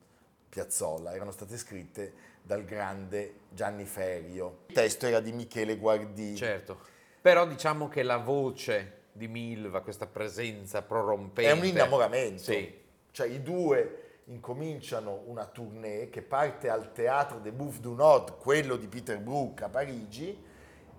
Piazzolla, 0.51 1.15
erano 1.15 1.31
state 1.31 1.57
scritte 1.57 2.13
dal 2.49 2.65
grande 2.65 3.41
Gianni 3.51 3.85
Ferio. 3.85 4.61
Il 4.69 4.75
testo 4.75 5.07
era 5.07 5.21
di 5.21 5.33
Michele 5.33 5.77
Guardini. 5.77 6.35
Certo. 6.35 6.79
Però 7.21 7.47
diciamo 7.47 7.89
che 7.89 8.03
la 8.03 8.17
voce 8.17 9.01
di 9.13 9.29
Milva, 9.29 9.83
questa 9.83 10.07
presenza 10.07 10.81
prorompente... 10.81 11.51
È 11.51 11.53
un 11.53 11.67
innamoramento. 11.67 12.45
Sì. 12.45 12.75
Cioè 13.11 13.29
i 13.29 13.43
due 13.43 14.21
incominciano 14.25 15.25
una 15.27 15.45
tournée 15.45 16.09
che 16.09 16.23
parte 16.23 16.71
al 16.71 16.91
Théâtre 16.95 17.43
des 17.43 17.53
Bouffes 17.53 17.81
du 17.81 17.93
Nord, 17.93 18.39
quello 18.39 18.77
di 18.77 18.87
Peter 18.87 19.19
Brook 19.19 19.61
a 19.61 19.69
Parigi, 19.69 20.43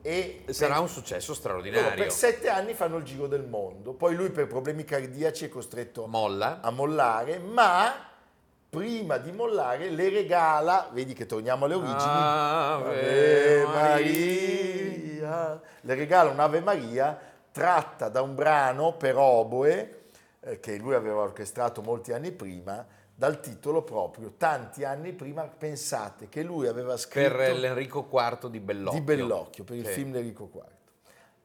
e 0.03 0.43
Sarà 0.49 0.73
per- 0.73 0.83
un 0.83 0.87
successo 0.87 1.33
straordinario. 1.33 1.95
per 1.95 2.11
sette 2.11 2.47
anni 2.49 2.75
fanno 2.75 2.97
il 2.97 3.03
giro 3.03 3.25
del 3.25 3.43
mondo. 3.43 3.93
Poi 3.93 4.13
lui 4.13 4.29
per 4.29 4.45
problemi 4.45 4.83
cardiaci 4.83 5.45
è 5.45 5.49
costretto 5.49 6.05
Molla. 6.05 6.61
a 6.61 6.69
mollare, 6.69 7.39
ma 7.39 8.07
prima 8.69 9.17
di 9.17 9.31
mollare 9.31 9.89
le 9.89 10.09
regala, 10.09 10.89
vedi 10.93 11.13
che 11.13 11.25
torniamo 11.25 11.65
alle 11.65 11.73
origini, 11.73 11.97
Ave 12.03 13.63
Maria, 13.65 15.61
le 15.81 15.93
regala 15.95 16.29
un'Ave 16.29 16.61
Maria 16.61 17.19
tratta 17.51 18.09
da 18.09 18.21
un 18.21 18.35
brano 18.35 18.93
per 18.93 19.17
oboe 19.17 20.09
eh, 20.41 20.59
che 20.59 20.77
lui 20.77 20.93
aveva 20.93 21.21
orchestrato 21.21 21.81
molti 21.81 22.11
anni 22.13 22.31
prima, 22.31 22.85
dal 23.15 23.39
titolo 23.41 23.81
proprio 23.81 24.33
Tanti 24.37 24.83
anni 24.85 25.11
prima, 25.13 25.41
pensate 25.43 26.29
che 26.29 26.41
lui 26.43 26.67
aveva 26.67 26.95
scritto 26.95 27.35
Per 27.35 27.57
l'Enrico 27.57 28.07
IV 28.09 28.47
di 28.49 28.59
Bellocchio. 28.59 28.99
di 28.99 29.05
Bellocchio, 29.05 29.63
per 29.65 29.75
il 29.75 29.85
Sì. 29.87 29.91
film 29.93 30.11
di 30.11 30.17
Enrico 30.19 30.49
IV. 30.53 30.61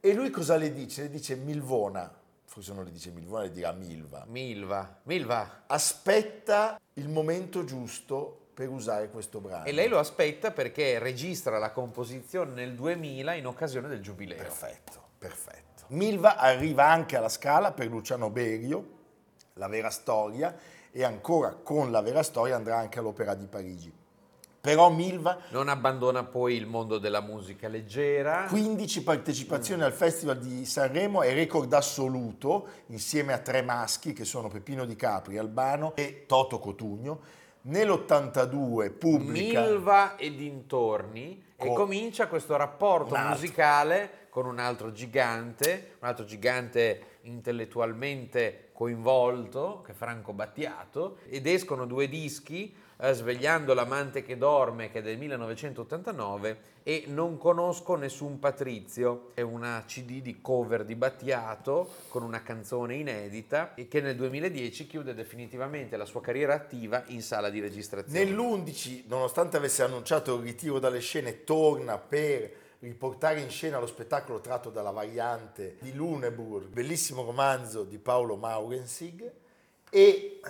E 0.01 0.13
lui 0.13 0.31
cosa 0.31 0.57
le 0.57 0.73
dice? 0.73 1.03
Le 1.03 1.09
dice 1.11 1.35
Milvona, 1.35 2.13
forse 2.55 2.73
non 2.73 2.85
le 2.85 2.93
dice 2.93 3.11
Milva, 3.11 3.41
le 3.41 3.51
dirà 3.51 3.73
Milva. 3.73 4.25
Milva, 4.29 5.01
Milva. 5.05 5.65
Aspetta 5.67 6.81
il 6.93 7.09
momento 7.09 7.65
giusto 7.65 8.51
per 8.55 8.69
usare 8.69 9.11
questo 9.11 9.41
brano. 9.41 9.65
E 9.65 9.73
lei 9.73 9.89
lo 9.89 9.99
aspetta 9.99 10.53
perché 10.53 11.01
registra 11.01 11.59
la 11.59 11.73
composizione 11.73 12.53
nel 12.53 12.77
2000 12.77 13.35
in 13.35 13.49
occasione 13.49 13.89
del 13.89 14.01
giubileo. 14.01 14.37
Perfetto, 14.37 15.03
perfetto. 15.19 15.83
Milva 15.89 16.37
arriva 16.37 16.87
anche 16.89 17.17
alla 17.17 17.29
Scala 17.29 17.73
per 17.73 17.89
Luciano 17.89 18.31
Berio, 18.31 18.99
La 19.55 19.67
vera 19.67 19.91
storia, 19.91 20.57
e 20.93 21.03
ancora 21.03 21.55
con 21.55 21.91
La 21.91 22.03
vera 22.03 22.23
storia 22.23 22.55
andrà 22.55 22.79
anche 22.79 23.01
all'Opera 23.01 23.35
di 23.35 23.49
Parigi. 23.49 23.93
Però 24.65 24.89
Milva 24.89 25.37
Non 25.51 25.69
abbandona 25.69 26.25
poi 26.25 26.55
il 26.55 26.65
mondo 26.65 26.97
della 26.97 27.21
musica 27.21 27.69
leggera. 27.69 28.47
15 28.49 29.03
partecipazioni 29.03 29.83
al 29.83 29.93
Festival 29.93 30.39
di 30.39 30.65
Sanremo 30.65 31.21
è 31.21 31.35
record 31.35 31.71
assoluto 31.75 32.69
insieme 32.87 33.35
a 33.35 33.39
tre 33.41 33.61
maschi 33.61 34.15
che 34.15 34.25
sono 34.25 34.49
Peppino 34.49 34.87
Di 34.87 34.97
Capri, 34.97 35.37
Albano 35.37 35.95
e 35.95 36.25
Toto 36.27 36.59
Cotugno. 36.61 37.21
Nell'82 37.61 38.91
pubblica 38.97 39.61
Milva 39.61 40.17
e 40.17 40.35
dintorni 40.35 41.45
e 41.57 41.67
Co- 41.67 41.75
comincia 41.75 42.27
questo 42.27 42.57
rapporto 42.57 43.15
musicale 43.19 44.29
con 44.31 44.47
un 44.47 44.59
altro 44.59 44.93
gigante, 44.93 45.97
un 46.01 46.09
altro 46.09 46.25
gigante 46.25 47.19
intellettualmente 47.25 48.71
coinvolto, 48.73 49.83
che 49.85 49.93
è 49.93 49.95
Franco 49.95 50.33
Battiato, 50.33 51.19
ed 51.29 51.47
escono 51.47 51.85
due 51.85 52.09
dischi, 52.09 52.75
Svegliando 52.97 53.75
l'amante 53.75 54.23
che 54.23 54.37
dorme, 54.37 54.91
che 54.91 55.01
è 55.01 55.03
del 55.03 55.19
1989, 55.19 56.73
e 56.85 57.05
Non 57.09 57.39
conosco 57.39 57.97
nessun 57.97 58.39
Patrizio, 58.39 59.31
è 59.35 59.41
una 59.41 59.83
CD 59.87 60.21
di 60.21 60.41
cover 60.41 60.85
di 60.85 60.95
Battiato 60.95 61.89
con 62.09 62.23
una 62.23 62.43
canzone 62.43 62.95
inedita 62.95 63.75
e 63.75 63.89
che 63.89 64.01
nel 64.01 64.17
2010 64.17 64.87
chiude 64.87 65.15
definitivamente 65.15 65.97
la 65.97 66.05
sua 66.05 66.21
carriera 66.21 66.55
attiva 66.55 67.03
in 67.07 67.23
sala 67.23 67.51
di 67.51 67.61
registrazione. 67.61 68.25
Nell'11, 68.25 69.05
nonostante 69.07 69.57
avesse 69.57 69.83
annunciato 69.83 70.37
il 70.37 70.43
ritiro 70.43 70.79
dalle 70.79 71.01
scene, 71.01 71.45
torna 71.45 71.99
per 71.99 72.63
riportare 72.81 73.41
in 73.41 73.49
scena 73.49 73.79
lo 73.79 73.87
spettacolo 73.87 74.41
tratto 74.41 74.71
dalla 74.71 74.91
variante 74.91 75.77
di 75.81 75.95
Luneburg, 75.95 76.67
bellissimo 76.67 77.25
romanzo 77.25 77.83
di 77.85 77.99
Paolo 77.99 78.37
Maurensig 78.37 79.33
e 79.89 80.41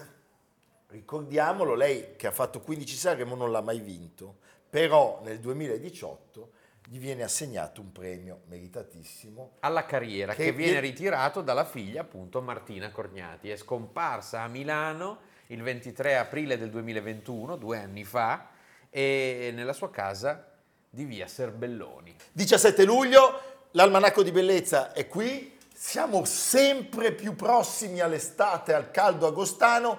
ricordiamolo, 0.88 1.74
lei 1.74 2.16
che 2.16 2.26
ha 2.26 2.32
fatto 2.32 2.60
15 2.60 2.96
Sanremo 2.96 3.34
non 3.34 3.50
l'ha 3.50 3.60
mai 3.60 3.80
vinto, 3.80 4.36
però 4.68 5.20
nel 5.24 5.38
2018 5.40 6.50
gli 6.86 6.98
viene 6.98 7.22
assegnato 7.22 7.80
un 7.80 7.92
premio 7.92 8.42
meritatissimo 8.46 9.52
alla 9.60 9.86
carriera 9.86 10.34
che, 10.34 10.44
Che 10.44 10.52
viene 10.52 10.80
vi- 10.80 10.88
ritirato 10.88 11.40
dalla 11.40 11.64
figlia 11.64 12.02
appunto 12.02 12.42
Martina 12.42 12.90
Corgnati. 12.90 13.50
È 13.50 13.56
scomparsa 13.56 14.42
a 14.42 14.48
Milano 14.48 15.32
il 15.48 15.62
23 15.62 16.16
aprile 16.16 16.58
del 16.58 16.70
2021, 16.70 17.56
due 17.56 17.78
anni 17.78 18.04
fa, 18.04 18.48
e 18.90 19.50
nella 19.54 19.72
sua 19.72 19.90
casa 19.90 20.52
di 20.88 21.04
via 21.04 21.26
Serbelloni. 21.26 22.14
17 22.32 22.84
luglio, 22.84 23.40
l'almanacco 23.72 24.22
di 24.22 24.30
bellezza 24.30 24.92
è 24.92 25.08
qui, 25.08 25.58
siamo 25.72 26.24
sempre 26.24 27.12
più 27.12 27.34
prossimi 27.34 28.00
all'estate, 28.00 28.72
al 28.74 28.90
caldo 28.90 29.26
agostano. 29.26 29.98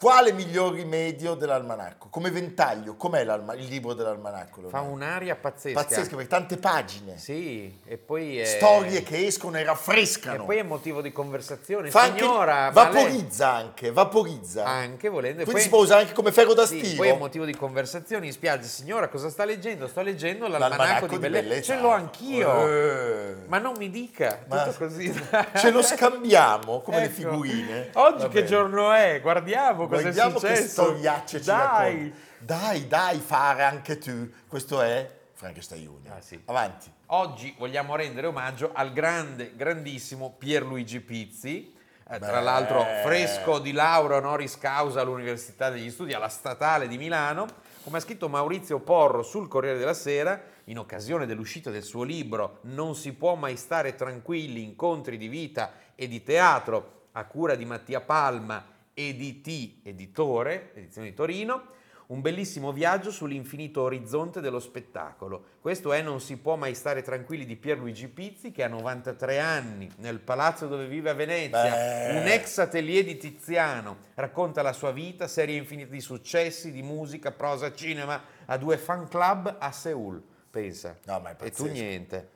Quale 0.00 0.30
miglior 0.32 0.74
rimedio 0.74 1.34
dell'almanacco? 1.34 2.06
Come 2.08 2.30
ventaglio, 2.30 2.94
com'è 2.94 3.22
il 3.22 3.64
libro 3.66 3.94
dell'almanacco? 3.94 4.68
Fa 4.68 4.80
un'aria 4.82 5.34
pazzesca. 5.34 5.82
Pazzesco, 5.82 6.14
perché 6.14 6.30
tante 6.30 6.56
pagine, 6.56 7.18
Sì, 7.18 7.80
e 7.84 7.98
poi 7.98 8.38
è... 8.38 8.44
storie 8.44 9.02
che 9.02 9.26
escono 9.26 9.56
e 9.56 9.62
E 9.62 9.64
raffrescano. 9.64 10.44
poi 10.44 10.58
è 10.58 10.62
motivo 10.62 11.02
di 11.02 11.10
conversazione. 11.10 11.90
Fa 11.90 12.02
anche- 12.02 12.20
Signora, 12.20 12.66
lei- 12.66 12.72
vaporizza 12.74 13.48
anche, 13.52 13.90
vaporizza. 13.90 14.64
Anche 14.64 15.08
volendo. 15.08 15.40
e 15.40 15.44
Quindi 15.44 15.52
poi- 15.54 15.62
si 15.62 15.68
può 15.68 15.80
usare 15.80 16.02
anche 16.02 16.12
come 16.14 16.30
ferro 16.30 16.54
da 16.54 16.64
Sì, 16.64 16.78
stiro. 16.78 16.96
poi 16.98 17.08
è 17.08 17.16
motivo 17.16 17.44
di 17.44 17.56
conversazione 17.56 18.26
in 18.26 18.32
spiaggia. 18.32 18.66
Signora, 18.68 19.08
cosa 19.08 19.28
sta 19.30 19.44
leggendo? 19.44 19.88
Sto 19.88 20.02
leggendo 20.02 20.46
l'almanacco, 20.46 21.08
di, 21.08 21.18
bellezza. 21.18 21.74
Ce 21.74 21.80
l'ho 21.80 21.90
anch'io. 21.90 22.68
Eh. 22.68 23.34
Ma 23.48 23.58
non 23.58 23.74
mi 23.76 23.90
dica, 23.90 24.44
Ma- 24.46 24.62
tutto 24.62 24.78
così. 24.78 25.12
Ce 25.56 25.72
lo 25.72 25.82
scambiamo 25.82 26.82
come 26.82 26.98
le 26.98 27.04
Ecco. 27.06 27.14
figurine. 27.14 27.90
Oggi 27.94 28.22
Va 28.22 28.28
che 28.28 28.34
bene. 28.34 28.46
giorno 28.46 28.92
è? 28.92 29.18
Guardiamo 29.20 29.86
cosa 29.88 30.02
Guardiamo 30.02 30.30
è 30.38 30.40
che 30.40 30.56
successo. 30.56 30.82
storiacce 30.84 31.38
ci 31.40 31.44
Dai. 31.46 31.58
racconti. 31.58 32.14
Dai, 32.38 32.86
dai, 32.86 33.18
fare 33.18 33.64
anche 33.64 33.98
tu. 33.98 34.30
Questo 34.46 34.80
è 34.80 35.10
Frankenstein 35.34 35.82
Junior. 35.82 36.16
Ah, 36.16 36.20
sì. 36.20 36.40
Avanti. 36.44 36.90
Oggi 37.06 37.54
vogliamo 37.58 37.96
rendere 37.96 38.26
omaggio 38.26 38.70
al 38.72 38.92
grande, 38.92 39.54
grandissimo 39.56 40.34
Pierluigi 40.38 41.00
Pizzi. 41.00 41.74
eh, 42.10 42.18
tra 42.18 42.40
l'altro 42.40 42.84
fresco 43.02 43.58
di 43.58 43.72
laurea 43.72 44.18
honoris 44.18 44.56
causa 44.58 45.00
all'Università 45.00 45.68
degli 45.70 45.90
Studi, 45.90 46.12
alla 46.14 46.28
Statale 46.28 46.88
di 46.88 46.96
Milano, 46.96 47.46
come 47.82 47.98
ha 47.98 48.00
scritto 48.00 48.28
Maurizio 48.28 48.78
Porro 48.80 49.22
sul 49.22 49.48
Corriere 49.48 49.78
della 49.78 49.94
Sera, 49.94 50.40
in 50.64 50.78
occasione 50.78 51.26
dell'uscita 51.26 51.70
del 51.70 51.82
suo 51.82 52.02
libro 52.02 52.58
Non 52.62 52.94
si 52.94 53.12
può 53.14 53.34
mai 53.34 53.56
stare 53.56 53.94
tranquilli, 53.94 54.62
incontri 54.62 55.16
di 55.16 55.28
vita 55.28 55.72
e 55.94 56.08
di 56.08 56.22
teatro, 56.22 57.06
a 57.12 57.24
cura 57.24 57.54
di 57.54 57.64
Mattia 57.64 58.00
Palma, 58.00 58.64
EDT, 58.98 59.86
editore, 59.86 60.72
edizione 60.74 61.10
di 61.10 61.14
Torino, 61.14 61.76
un 62.08 62.20
bellissimo 62.20 62.72
viaggio 62.72 63.12
sull'infinito 63.12 63.82
orizzonte 63.82 64.40
dello 64.40 64.58
spettacolo. 64.58 65.44
Questo 65.60 65.92
è 65.92 66.02
Non 66.02 66.20
si 66.20 66.36
può 66.38 66.56
mai 66.56 66.74
stare 66.74 67.02
tranquilli 67.02 67.44
di 67.44 67.54
Pierluigi 67.54 68.08
Pizzi, 68.08 68.50
che 68.50 68.64
ha 68.64 68.68
93 68.68 69.38
anni, 69.38 69.88
nel 69.98 70.18
palazzo 70.18 70.66
dove 70.66 70.86
vive 70.88 71.10
a 71.10 71.14
Venezia, 71.14 71.70
Beh. 71.70 72.18
un 72.18 72.26
ex 72.26 72.58
atelier 72.58 73.04
di 73.04 73.16
Tiziano. 73.18 73.98
Racconta 74.14 74.62
la 74.62 74.72
sua 74.72 74.90
vita, 74.90 75.28
serie 75.28 75.56
infinite 75.56 75.90
di 75.90 76.00
successi, 76.00 76.72
di 76.72 76.82
musica, 76.82 77.30
prosa, 77.30 77.72
cinema, 77.72 78.20
ha 78.46 78.56
due 78.56 78.78
fan 78.78 79.06
club 79.06 79.56
a 79.58 79.70
Seoul. 79.70 80.20
Pensa. 80.50 80.96
No, 81.04 81.20
ma 81.20 81.28
è 81.28 81.32
e 81.32 81.50
tu 81.50 81.64
pazzesco. 81.64 81.72
niente. 81.72 82.28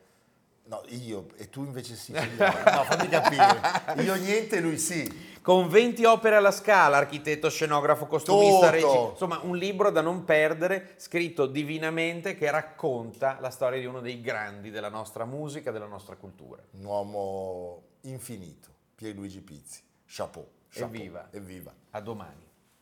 No, 0.65 0.81
io 0.87 1.27
e 1.35 1.49
tu 1.49 1.65
invece 1.65 1.95
sì. 1.95 2.13
No, 2.13 2.21
fammi 2.21 3.09
capire. 3.09 4.01
Io 4.01 4.15
niente, 4.15 4.61
lui 4.61 4.77
sì. 4.77 5.31
Con 5.43 5.67
20 5.67 6.05
opere 6.05 6.37
alla 6.37 6.51
scala, 6.51 6.95
architetto, 6.95 7.49
scenografo, 7.49 8.05
costumista, 8.05 8.71
Tutto. 8.71 8.71
regi- 8.71 9.09
insomma 9.11 9.41
un 9.43 9.57
libro 9.57 9.89
da 9.89 9.99
non 9.99 10.23
perdere, 10.23 10.93
scritto 10.95 11.47
divinamente, 11.47 12.33
che 12.33 12.49
racconta 12.49 13.37
la 13.41 13.49
storia 13.49 13.77
di 13.77 13.85
uno 13.85 13.99
dei 13.99 14.21
grandi 14.21 14.71
della 14.71 14.87
nostra 14.87 15.25
musica, 15.25 15.71
della 15.71 15.85
nostra 15.85 16.15
cultura. 16.15 16.63
Un 16.71 16.85
uomo 16.85 17.83
infinito. 18.03 18.69
Pierluigi 18.95 19.41
Pizzi. 19.41 19.81
Chapeau. 20.05 20.47
chapeau. 20.69 20.95
Evviva. 20.95 21.27
Evviva. 21.31 21.73
A 21.91 21.99
domani. 21.99 22.51